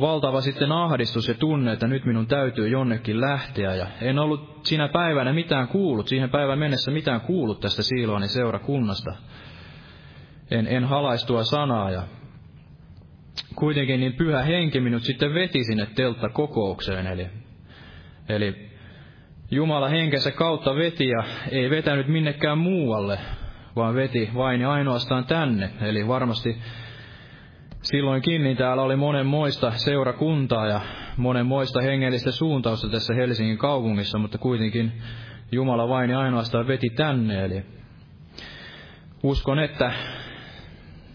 [0.00, 3.74] valtava sitten ahdistus ja tunne, että nyt minun täytyy jonnekin lähteä.
[3.74, 9.10] Ja en ollut siinä päivänä mitään kuullut, siihen päivän mennessä mitään kuullut tästä Siiloanin seurakunnasta.
[10.50, 12.02] En, en halaistua sanaa ja
[13.54, 17.06] kuitenkin niin pyhä henki minut sitten veti sinne teltta kokoukseen.
[17.06, 17.26] Eli,
[18.28, 18.69] eli
[19.50, 23.18] Jumala henkensä kautta veti ja ei vetänyt minnekään muualle,
[23.76, 25.70] vaan veti vain ja ainoastaan tänne.
[25.80, 26.58] Eli varmasti
[27.82, 30.80] silloinkin niin täällä oli monenmoista seurakuntaa ja
[31.16, 34.92] monenmoista hengellistä suuntausta tässä Helsingin kaupungissa, mutta kuitenkin
[35.52, 37.44] Jumala vain ja ainoastaan veti tänne.
[37.44, 37.62] Eli
[39.22, 39.92] uskon, että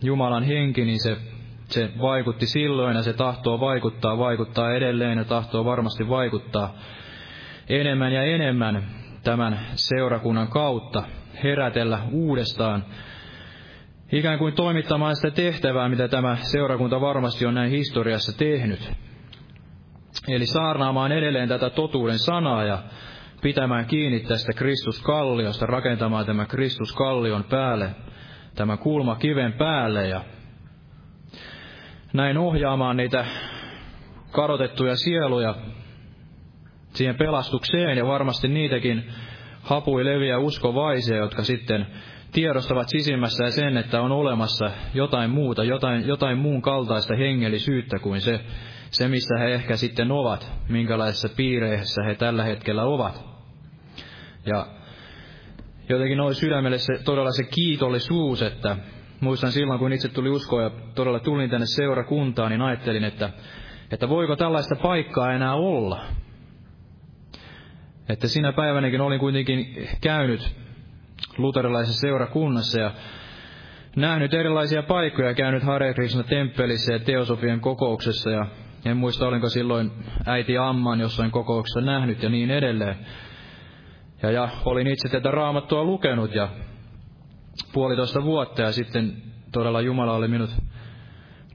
[0.04, 1.18] Jumalan henki, niin se
[1.70, 6.76] se vaikutti silloin ja se tahtoo vaikuttaa, vaikuttaa edelleen ja tahtoo varmasti vaikuttaa
[7.70, 8.84] enemmän ja enemmän
[9.24, 11.04] tämän seurakunnan kautta,
[11.44, 12.86] herätellä uudestaan,
[14.12, 18.92] ikään kuin toimittamaan sitä tehtävää, mitä tämä seurakunta varmasti on näin historiassa tehnyt.
[20.28, 22.84] Eli saarnaamaan edelleen tätä totuuden sanaa ja
[23.42, 27.90] pitämään kiinni tästä Kristuskalliosta, rakentamaan tämä Kristuskallion päälle,
[28.56, 30.22] tämä kulma kiven päälle ja
[32.14, 33.26] näin ohjaamaan niitä
[34.32, 35.56] kadotettuja sieluja
[36.96, 39.10] siihen pelastukseen ja varmasti niitäkin
[39.62, 41.88] hapui leviä uskovaisia, jotka sitten
[42.32, 48.22] tiedostavat sisimmässä ja sen, että on olemassa jotain muuta, jotain, jotain muun kaltaista hengellisyyttä kuin
[48.22, 48.40] se,
[48.90, 53.26] se, missä he ehkä sitten ovat, minkälaisessa piireissä he tällä hetkellä ovat.
[54.46, 54.68] Ja
[55.90, 58.78] jotenkin oli sydämelle se, todella se kiitollisuus, että
[59.20, 63.30] muistan silloin, kun itse tuli uskoa ja todella tulin tänne seurakuntaan, niin ajattelin, että,
[63.92, 66.06] että voiko tällaista paikkaa enää olla.
[68.10, 70.56] Että sinä päivänäkin olin kuitenkin käynyt
[71.38, 72.92] luterilaisessa seurakunnassa ja
[73.96, 78.46] nähnyt erilaisia paikkoja, käynyt Hare Krishna temppelissä ja teosofian kokouksessa ja
[78.86, 79.92] en muista olinko silloin
[80.26, 82.96] äiti Amman jossain kokouksessa nähnyt ja niin edelleen.
[84.22, 86.50] Ja, ja olin itse tätä raamattua lukenut ja
[87.74, 89.14] puolitoista vuotta ja sitten
[89.52, 90.50] todella Jumala oli minut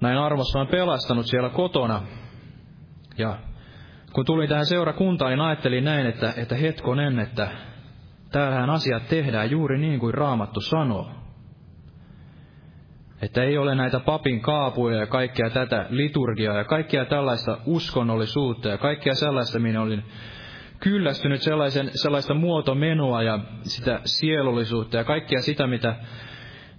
[0.00, 2.02] näin armossaan pelastanut siellä kotona.
[3.18, 3.38] Ja
[4.12, 7.48] kun tulin tähän seurakuntaan, niin ajattelin näin, että, että hetkonen, että
[8.32, 11.10] täällähän asiat tehdään juuri niin kuin Raamattu sanoo.
[13.22, 18.78] Että ei ole näitä papin kaapuja ja kaikkea tätä liturgiaa ja kaikkea tällaista uskonnollisuutta ja
[18.78, 20.04] kaikkea sellaista, minä olin
[20.80, 25.94] kyllästynyt sellaisen, sellaista muotomenoa ja sitä sielullisuutta ja kaikkia sitä, mitä,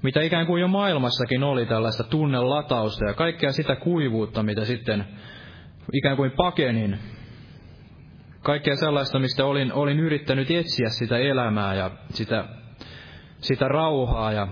[0.02, 5.06] mitä ikään kuin jo maailmassakin oli tällaista tunnelatausta ja kaikkea sitä kuivuutta, mitä sitten
[5.94, 7.00] ikään kuin pakenin.
[8.44, 12.46] Kaikkea sellaista, mistä olin, olin yrittänyt etsiä sitä elämää ja sitä,
[13.38, 14.48] sitä rauhaa ja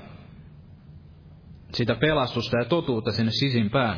[1.74, 3.98] sitä pelastusta ja totuutta sinne sisimpään.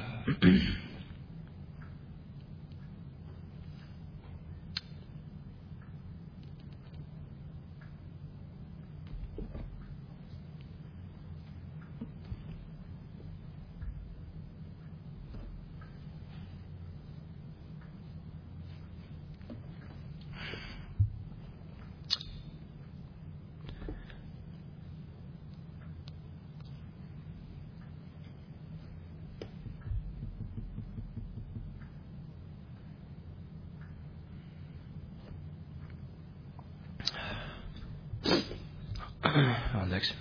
[39.82, 40.16] anteeksi.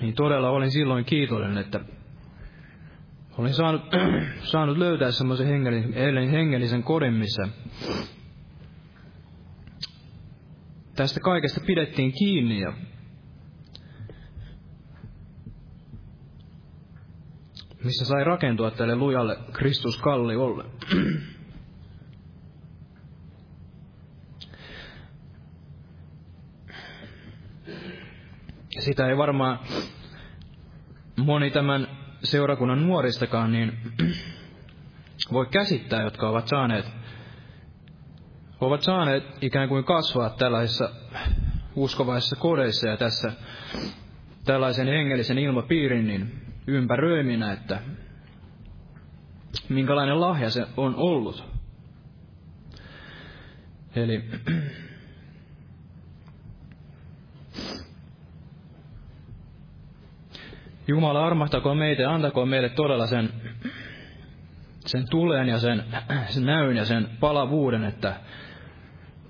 [0.00, 1.80] Niin todella olin silloin kiitollinen, että
[3.38, 3.82] olin saanut,
[4.52, 7.48] saanut löytää semmoisen hengellisen, hengellisen kodin, missä
[10.96, 12.72] tästä kaikesta pidettiin kiinni ja
[17.84, 20.64] missä sai rakentua tälle lujalle Kristus kalliolle.
[28.96, 29.58] Sitä ei varmaan
[31.16, 31.88] moni tämän
[32.22, 33.72] seurakunnan nuoristakaan niin
[35.32, 36.86] voi käsittää, jotka ovat saaneet,
[38.60, 40.90] ovat saaneet ikään kuin kasvaa tällaisissa
[41.74, 43.32] uskovaisissa kodeissa ja tässä
[44.44, 46.32] tällaisen hengellisen ilmapiirin niin
[46.66, 47.80] ympäröiminä, että
[49.68, 51.44] minkälainen lahja se on ollut.
[53.96, 54.24] Eli
[60.88, 63.32] Jumala armahtakoon meitä ja antakoon meille todella sen,
[64.86, 65.84] sen tuleen ja sen,
[66.28, 68.14] sen näyn ja sen palavuuden, että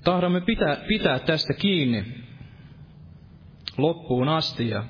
[0.04, 2.04] tahdomme pitää, pitää tästä kiinni
[3.78, 4.84] loppuun asti ja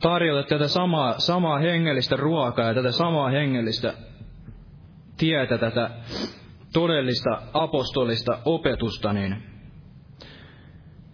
[0.00, 3.94] tarjota tätä samaa, samaa hengellistä ruokaa ja tätä samaa hengellistä
[5.18, 5.90] tietä, tätä
[6.72, 9.42] todellista apostolista opetusta, niin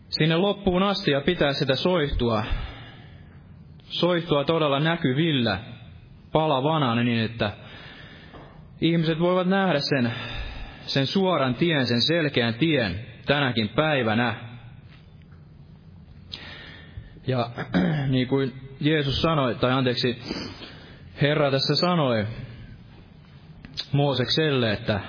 [0.09, 2.45] sinne loppuun asti ja pitää sitä soihtua
[3.93, 5.59] soihtua todella näkyvillä
[6.33, 7.53] palavana niin, että
[8.81, 10.13] ihmiset voivat nähdä sen,
[10.87, 14.35] sen suoran tien, sen selkeän tien tänäkin päivänä.
[17.27, 17.51] Ja
[18.09, 20.19] niin kuin Jeesus sanoi, tai anteeksi,
[21.23, 22.27] Herra tässä sanoi
[23.93, 25.01] Moosekselle, että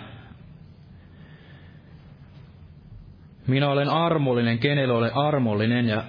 [3.47, 6.03] minä olen armollinen, kenelle olen armollinen, ja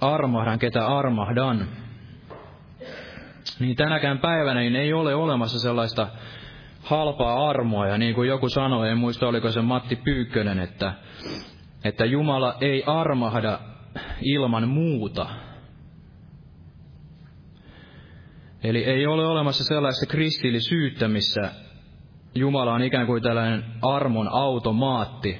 [0.00, 1.68] armahdan, ketä armahdan.
[3.60, 6.08] Niin tänäkään päivänä niin ei ole olemassa sellaista
[6.82, 10.92] halpaa armoa, ja niin kuin joku sanoi, en muista oliko se Matti Pyykkönen, että,
[11.84, 13.58] että Jumala ei armahda
[14.22, 15.26] ilman muuta.
[18.64, 21.50] Eli ei ole olemassa sellaista kristillisyyttä, missä
[22.34, 25.38] Jumala on ikään kuin tällainen armon automaatti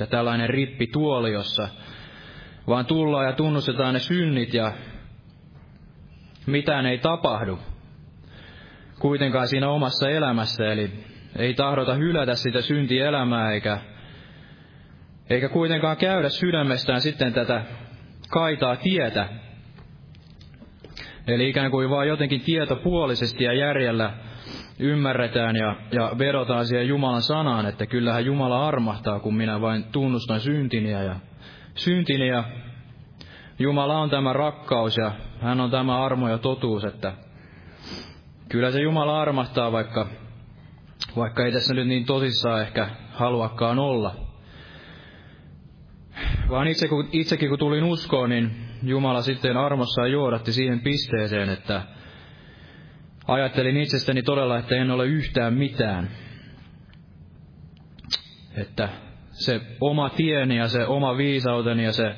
[0.00, 1.68] ja tällainen rippituoli, jossa
[2.66, 4.72] vaan tullaan ja tunnustetaan ne synnit ja
[6.46, 7.58] mitään ei tapahdu
[8.98, 10.90] kuitenkaan siinä omassa elämässä, eli
[11.38, 13.78] ei tahdota hylätä sitä syntielämää eikä,
[15.30, 17.64] eikä kuitenkaan käydä sydämestään sitten tätä
[18.30, 19.28] kaitaa tietä.
[21.26, 24.12] Eli ikään kuin vaan jotenkin tietopuolisesti ja järjellä
[24.78, 30.40] ymmärretään ja, ja vedotaan siihen Jumalan sanaan, että kyllähän Jumala armahtaa, kun minä vain tunnustan
[30.40, 31.16] syntiniä ja
[31.84, 32.44] syntini ja
[33.58, 37.12] Jumala on tämä rakkaus ja hän on tämä armo ja totuus, että
[38.48, 40.08] kyllä se Jumala armahtaa, vaikka,
[41.16, 44.16] vaikka ei tässä nyt niin tosissaan ehkä haluakaan olla.
[46.50, 48.50] Vaan itse, kun, itsekin kun tulin uskoon, niin
[48.82, 51.82] Jumala sitten armossaan joodatti siihen pisteeseen, että
[53.28, 56.10] ajattelin itsestäni todella, että en ole yhtään mitään.
[58.54, 58.88] Että
[59.40, 62.14] se oma tieni ja se oma viisauteni ja se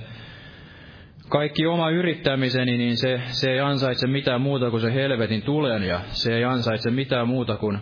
[1.29, 6.01] kaikki oma yrittämiseni, niin se, se ei ansaitse mitään muuta kuin se helvetin tulen ja
[6.07, 7.79] se ei ansaitse mitään muuta kuin,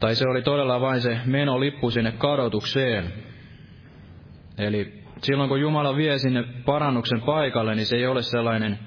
[0.00, 3.12] tai se oli todella vain se menolippu sinne kadotukseen.
[4.58, 8.78] Eli silloin kun Jumala vie sinne parannuksen paikalle, niin se ei ole sellainen,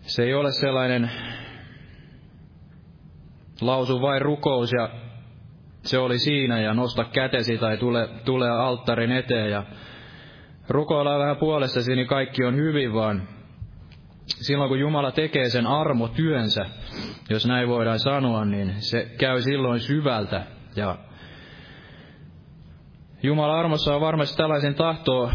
[0.00, 1.10] se ei ole sellainen
[3.60, 5.01] lausu vain rukous ja
[5.82, 9.64] se oli siinä ja nosta kätesi tai tule, tule alttarin eteen ja
[10.68, 13.28] rukoillaan vähän puolestasi, niin kaikki on hyvin, vaan
[14.26, 16.66] silloin kun Jumala tekee sen armotyönsä,
[17.30, 20.46] jos näin voidaan sanoa, niin se käy silloin syvältä.
[20.76, 20.98] Ja
[23.22, 25.32] Jumala armossa on varmasti tällaisen tahtoa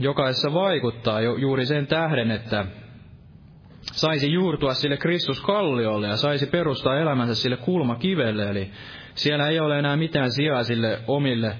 [0.00, 2.66] jokaisessa vaikuttaa juuri sen tähden, että
[3.80, 8.50] saisi juurtua sille Kristuskalliolle ja saisi perustaa elämänsä sille kulmakivelle.
[8.50, 8.70] Eli
[9.14, 11.56] siellä ei ole enää mitään sijaa sille omille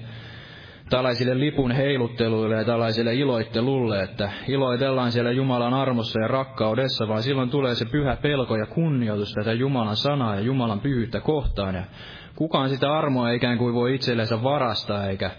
[0.89, 7.49] tällaisille lipun heilutteluille ja tällaisille iloittelulle, että iloitellaan siellä Jumalan armossa ja rakkaudessa, vaan silloin
[7.49, 11.75] tulee se pyhä pelko ja kunnioitus tätä Jumalan sanaa ja Jumalan pyhyyttä kohtaan.
[11.75, 11.83] Ja
[12.35, 15.31] kukaan sitä armoa ikään kuin voi itsellensä varastaa, eikä,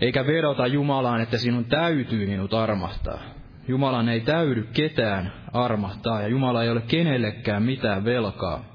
[0.00, 3.20] eikä vedota Jumalaan, että sinun täytyy minut armahtaa.
[3.68, 8.69] Jumalan ei täydy ketään armahtaa ja Jumala ei ole kenellekään mitään velkaa.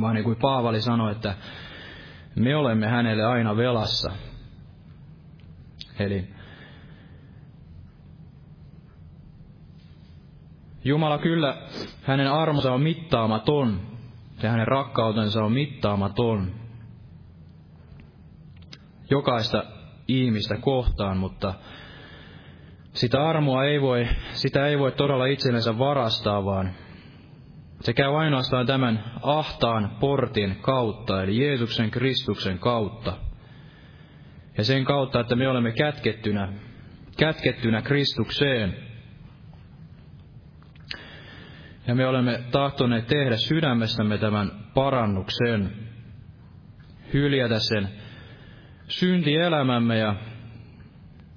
[0.00, 1.34] Vaan niin kuin Paavali sanoi, että
[2.36, 4.12] me olemme hänelle aina velassa.
[5.98, 6.28] Eli
[10.84, 11.56] Jumala kyllä,
[12.02, 13.80] hänen armonsa on mittaamaton
[14.42, 16.50] ja hänen rakkautensa on mittaamaton
[19.10, 19.64] jokaista
[20.08, 21.54] ihmistä kohtaan, mutta
[22.92, 26.70] sitä armoa ei voi, sitä ei voi todella itsellensä varastaa, vaan
[27.80, 33.16] se käy ainoastaan tämän ahtaan portin kautta, eli Jeesuksen Kristuksen kautta.
[34.58, 36.52] Ja sen kautta, että me olemme kätkettynä,
[37.16, 38.76] kätkettynä Kristukseen.
[41.86, 45.72] Ja me olemme tahtoneet tehdä sydämestämme tämän parannuksen,
[47.12, 47.88] hyljätä sen
[48.88, 50.14] syntielämämme ja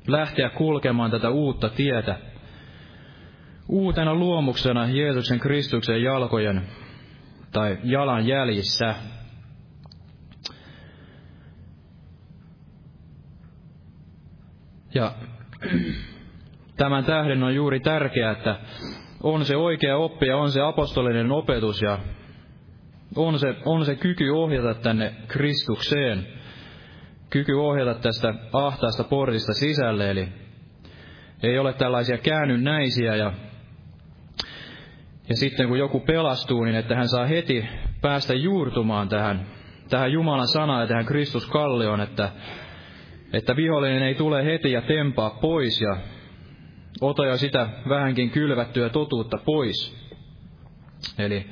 [0.08, 2.33] lähteä kulkemaan tätä uutta tietä
[3.68, 6.62] uutena luomuksena Jeesuksen Kristuksen jalkojen
[7.52, 8.96] tai jalan jäljissä.
[14.94, 15.12] Ja
[16.78, 18.60] tämän tähden on juuri tärkeää, että
[19.24, 22.00] on se oikea oppi ja on se apostolinen opetus ja
[23.16, 26.28] on se, on se kyky ohjata tänne Kristukseen,
[27.30, 30.28] kyky ohjata tästä ahtaasta portista sisälle, eli
[31.44, 33.34] ei ole tällaisia käännynnäisiä ja
[35.30, 37.66] ja sitten kun joku pelastuu, niin että hän saa heti
[38.02, 39.48] päästä juurtumaan tähän,
[39.90, 42.30] tähän Jumalan sanaan ja tähän Kristuskallioon, että,
[43.34, 45.98] että vihollinen ei tule heti ja tempaa pois ja
[47.02, 50.04] ota jo sitä vähänkin kylvättyä totuutta pois.
[51.20, 51.48] Eli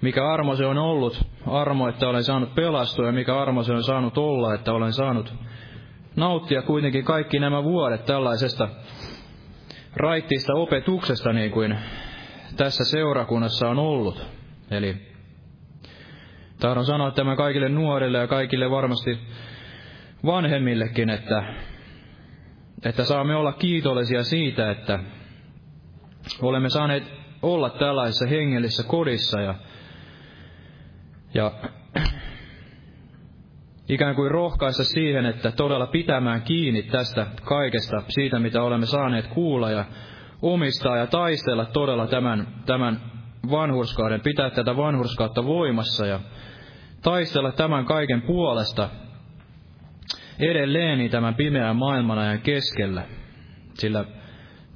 [0.00, 3.82] mikä armo se on ollut, armo, että olen saanut pelastua, ja mikä armo se on
[3.82, 5.34] saanut olla, että olen saanut
[6.16, 8.68] nauttia kuitenkin kaikki nämä vuodet tällaisesta
[9.96, 11.78] raittista opetuksesta, niin kuin
[12.56, 14.26] tässä seurakunnassa on ollut.
[14.70, 14.96] Eli
[16.60, 19.18] tahdon sanoa tämän kaikille nuorille ja kaikille varmasti
[20.26, 21.54] vanhemmillekin, että,
[22.84, 24.98] että saamme olla kiitollisia siitä, että
[26.42, 29.54] olemme saaneet olla tällaisessa hengellisessä kodissa ja,
[31.34, 31.52] ja
[33.88, 39.70] ikään kuin rohkaista siihen, että todella pitämään kiinni tästä kaikesta, siitä mitä olemme saaneet kuulla
[39.70, 39.84] ja
[40.44, 43.00] omistaa ja taistella todella tämän, tämän
[43.50, 46.20] vanhurskauden, pitää tätä vanhurskautta voimassa ja
[47.02, 48.88] taistella tämän kaiken puolesta
[50.38, 53.02] edelleen tämän pimeän maailmanajan keskellä.
[53.74, 54.04] Sillä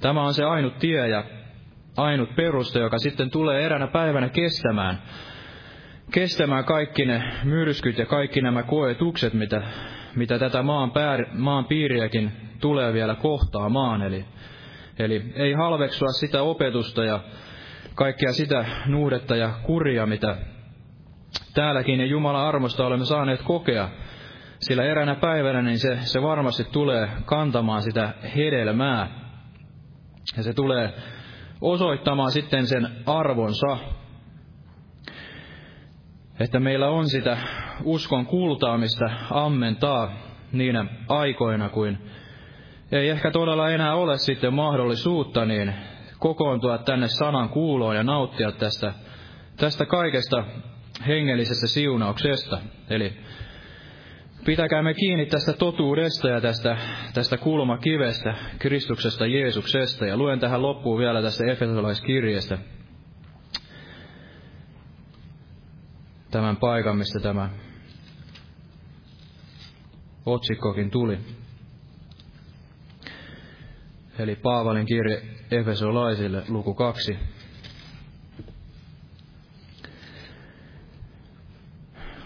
[0.00, 1.24] tämä on se ainut tie ja
[1.96, 5.02] ainut peruste, joka sitten tulee eränä päivänä kestämään,
[6.12, 9.62] kestämään kaikki ne myrskyt ja kaikki nämä koetukset, mitä,
[10.16, 14.02] mitä tätä maan, päär, maan piiriäkin tulee vielä kohtaamaan.
[14.02, 14.24] Eli
[14.98, 17.20] Eli ei halveksua sitä opetusta ja
[17.94, 20.36] kaikkea sitä nuhdetta ja kuria, mitä
[21.54, 23.88] täälläkin ja Jumalan armosta olemme saaneet kokea.
[24.58, 29.08] Sillä eränä päivänä niin se, se varmasti tulee kantamaan sitä hedelmää.
[30.36, 30.92] Ja se tulee
[31.60, 33.78] osoittamaan sitten sen arvonsa.
[36.40, 37.38] Että meillä on sitä
[37.84, 40.12] uskon kultaamista ammentaa
[40.52, 41.98] niinä aikoina, kuin
[42.92, 45.74] ei ehkä todella enää ole sitten mahdollisuutta niin
[46.18, 48.92] kokoontua tänne sanan kuuloon ja nauttia tästä,
[49.56, 50.44] tästä kaikesta
[51.06, 52.58] hengellisestä siunauksesta.
[52.90, 53.12] Eli
[54.44, 56.76] pitäkäämme kiinni tästä totuudesta ja tästä,
[57.14, 60.06] tästä kulmakivestä, Kristuksesta Jeesuksesta.
[60.06, 62.58] Ja luen tähän loppuun vielä tästä Efesolaiskirjeestä
[66.30, 67.50] tämän paikan, mistä tämä
[70.26, 71.18] otsikkokin tuli.
[74.18, 77.18] Eli Paavalin kirje Efesolaisille, luku 2.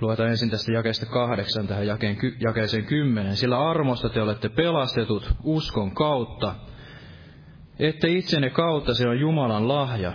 [0.01, 3.37] Luetaan ensin tästä jakeesta kahdeksan tähän jakeen, jakeeseen kymmenen.
[3.37, 6.55] Sillä armosta te olette pelastetut uskon kautta,
[7.79, 10.13] ette itsenne kautta se on Jumalan lahja,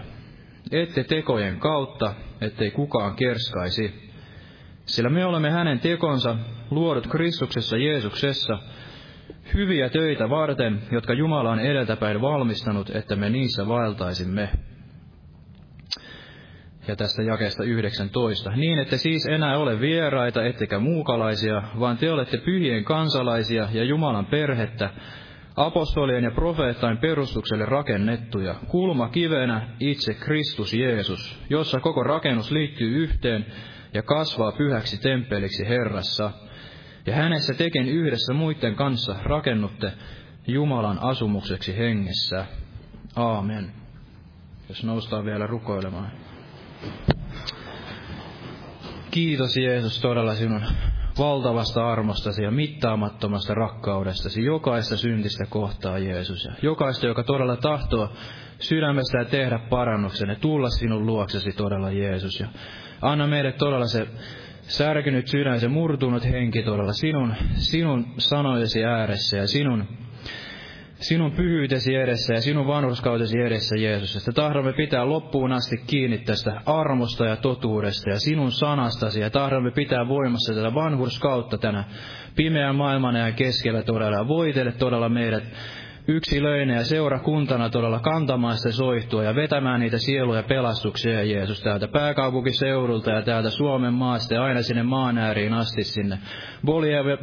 [0.71, 4.11] ette tekojen kautta, ettei kukaan kerskaisi.
[4.85, 6.35] Sillä me olemme hänen tekonsa,
[6.71, 8.59] luodut Kristuksessa Jeesuksessa,
[9.53, 14.49] hyviä töitä varten, jotka Jumala on edeltäpäin valmistanut, että me niissä vaeltaisimme.
[16.87, 18.51] Ja tästä jakeesta 19.
[18.55, 24.25] Niin, että siis enää ole vieraita, ettekä muukalaisia, vaan te olette pyhien kansalaisia ja Jumalan
[24.25, 24.89] perhettä,
[25.55, 33.45] apostolien ja profeettain perustukselle rakennettuja, kulma kivenä itse Kristus Jeesus, jossa koko rakennus liittyy yhteen
[33.93, 36.31] ja kasvaa pyhäksi temppeliksi Herrassa–
[37.07, 39.93] ja hänessä teken yhdessä muiden kanssa rakennutte
[40.47, 42.45] Jumalan asumukseksi hengessä.
[43.15, 43.71] Aamen.
[44.69, 46.11] Jos noustaan vielä rukoilemaan.
[49.11, 50.61] Kiitos Jeesus todella sinun
[51.19, 56.45] valtavasta armostasi ja mittaamattomasta rakkaudestasi jokaista syntistä kohtaa Jeesus.
[56.45, 58.09] Ja jokaista, joka todella tahtoo
[58.59, 62.39] sydämestä tehdä parannuksen ja tulla sinun luoksesi todella Jeesus.
[62.39, 62.47] Ja
[63.01, 64.07] anna meille todella se
[64.67, 69.87] särkynyt sydän, se murtunut henki todella sinun, sinun sanojesi ääressä ja sinun
[70.99, 74.15] sinun pyhyytesi edessä ja sinun vanhurskautesi edessä, Jeesus.
[74.17, 79.71] Että tahdomme pitää loppuun asti kiinni tästä armosta ja totuudesta ja sinun sanastasi ja tahdomme
[79.71, 81.83] pitää voimassa tätä vanhurskautta tänä
[82.35, 84.17] pimeän maailman ja keskellä todella.
[84.17, 85.43] Ja voitele todella meidät
[86.07, 93.11] yksilöinä ja seurakuntana todella kantamaan sitä soihtua ja vetämään niitä sieluja pelastuksia, Jeesus, täältä pääkaupunkiseudulta
[93.11, 96.19] ja täältä Suomen maasta ja aina sinne maan ääriin asti sinne.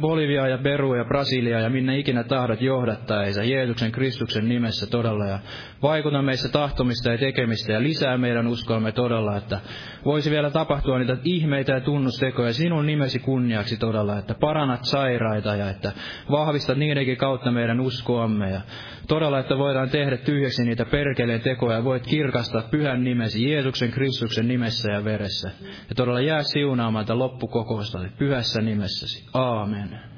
[0.01, 5.25] Bolivia, ja Peru ja Brasilia ja minne ikinä tahdot johdattaa, Isä, Jeesuksen Kristuksen nimessä todella.
[5.25, 5.39] Ja
[5.85, 9.59] vaikuta meissä tahtomista ja tekemistä ja lisää meidän uskoamme todella, että
[10.05, 15.69] voisi vielä tapahtua niitä ihmeitä ja tunnustekoja sinun nimesi kunniaksi todella, että parannat sairaita ja
[15.69, 15.91] että
[16.31, 18.61] vahvistat niidenkin kautta meidän uskoamme ja
[19.07, 24.91] todella, että voidaan tehdä tyhjäksi niitä perkeleen tekoja, voit kirkastaa pyhän nimesi Jeesuksen Kristuksen nimessä
[24.91, 25.51] ja veressä.
[25.89, 29.29] Ja todella jää siunaamaan tätä loppukokousta pyhässä nimessäsi.
[29.33, 30.14] Aamen.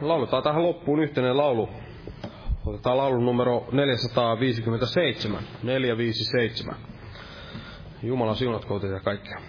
[0.00, 1.68] Lauletaan tähän loppuun yhteinen laulu.
[2.66, 5.42] Otetaan laulu numero 457.
[5.62, 6.76] 457.
[8.02, 9.40] Jumala siunatkoon teitä kaikkia.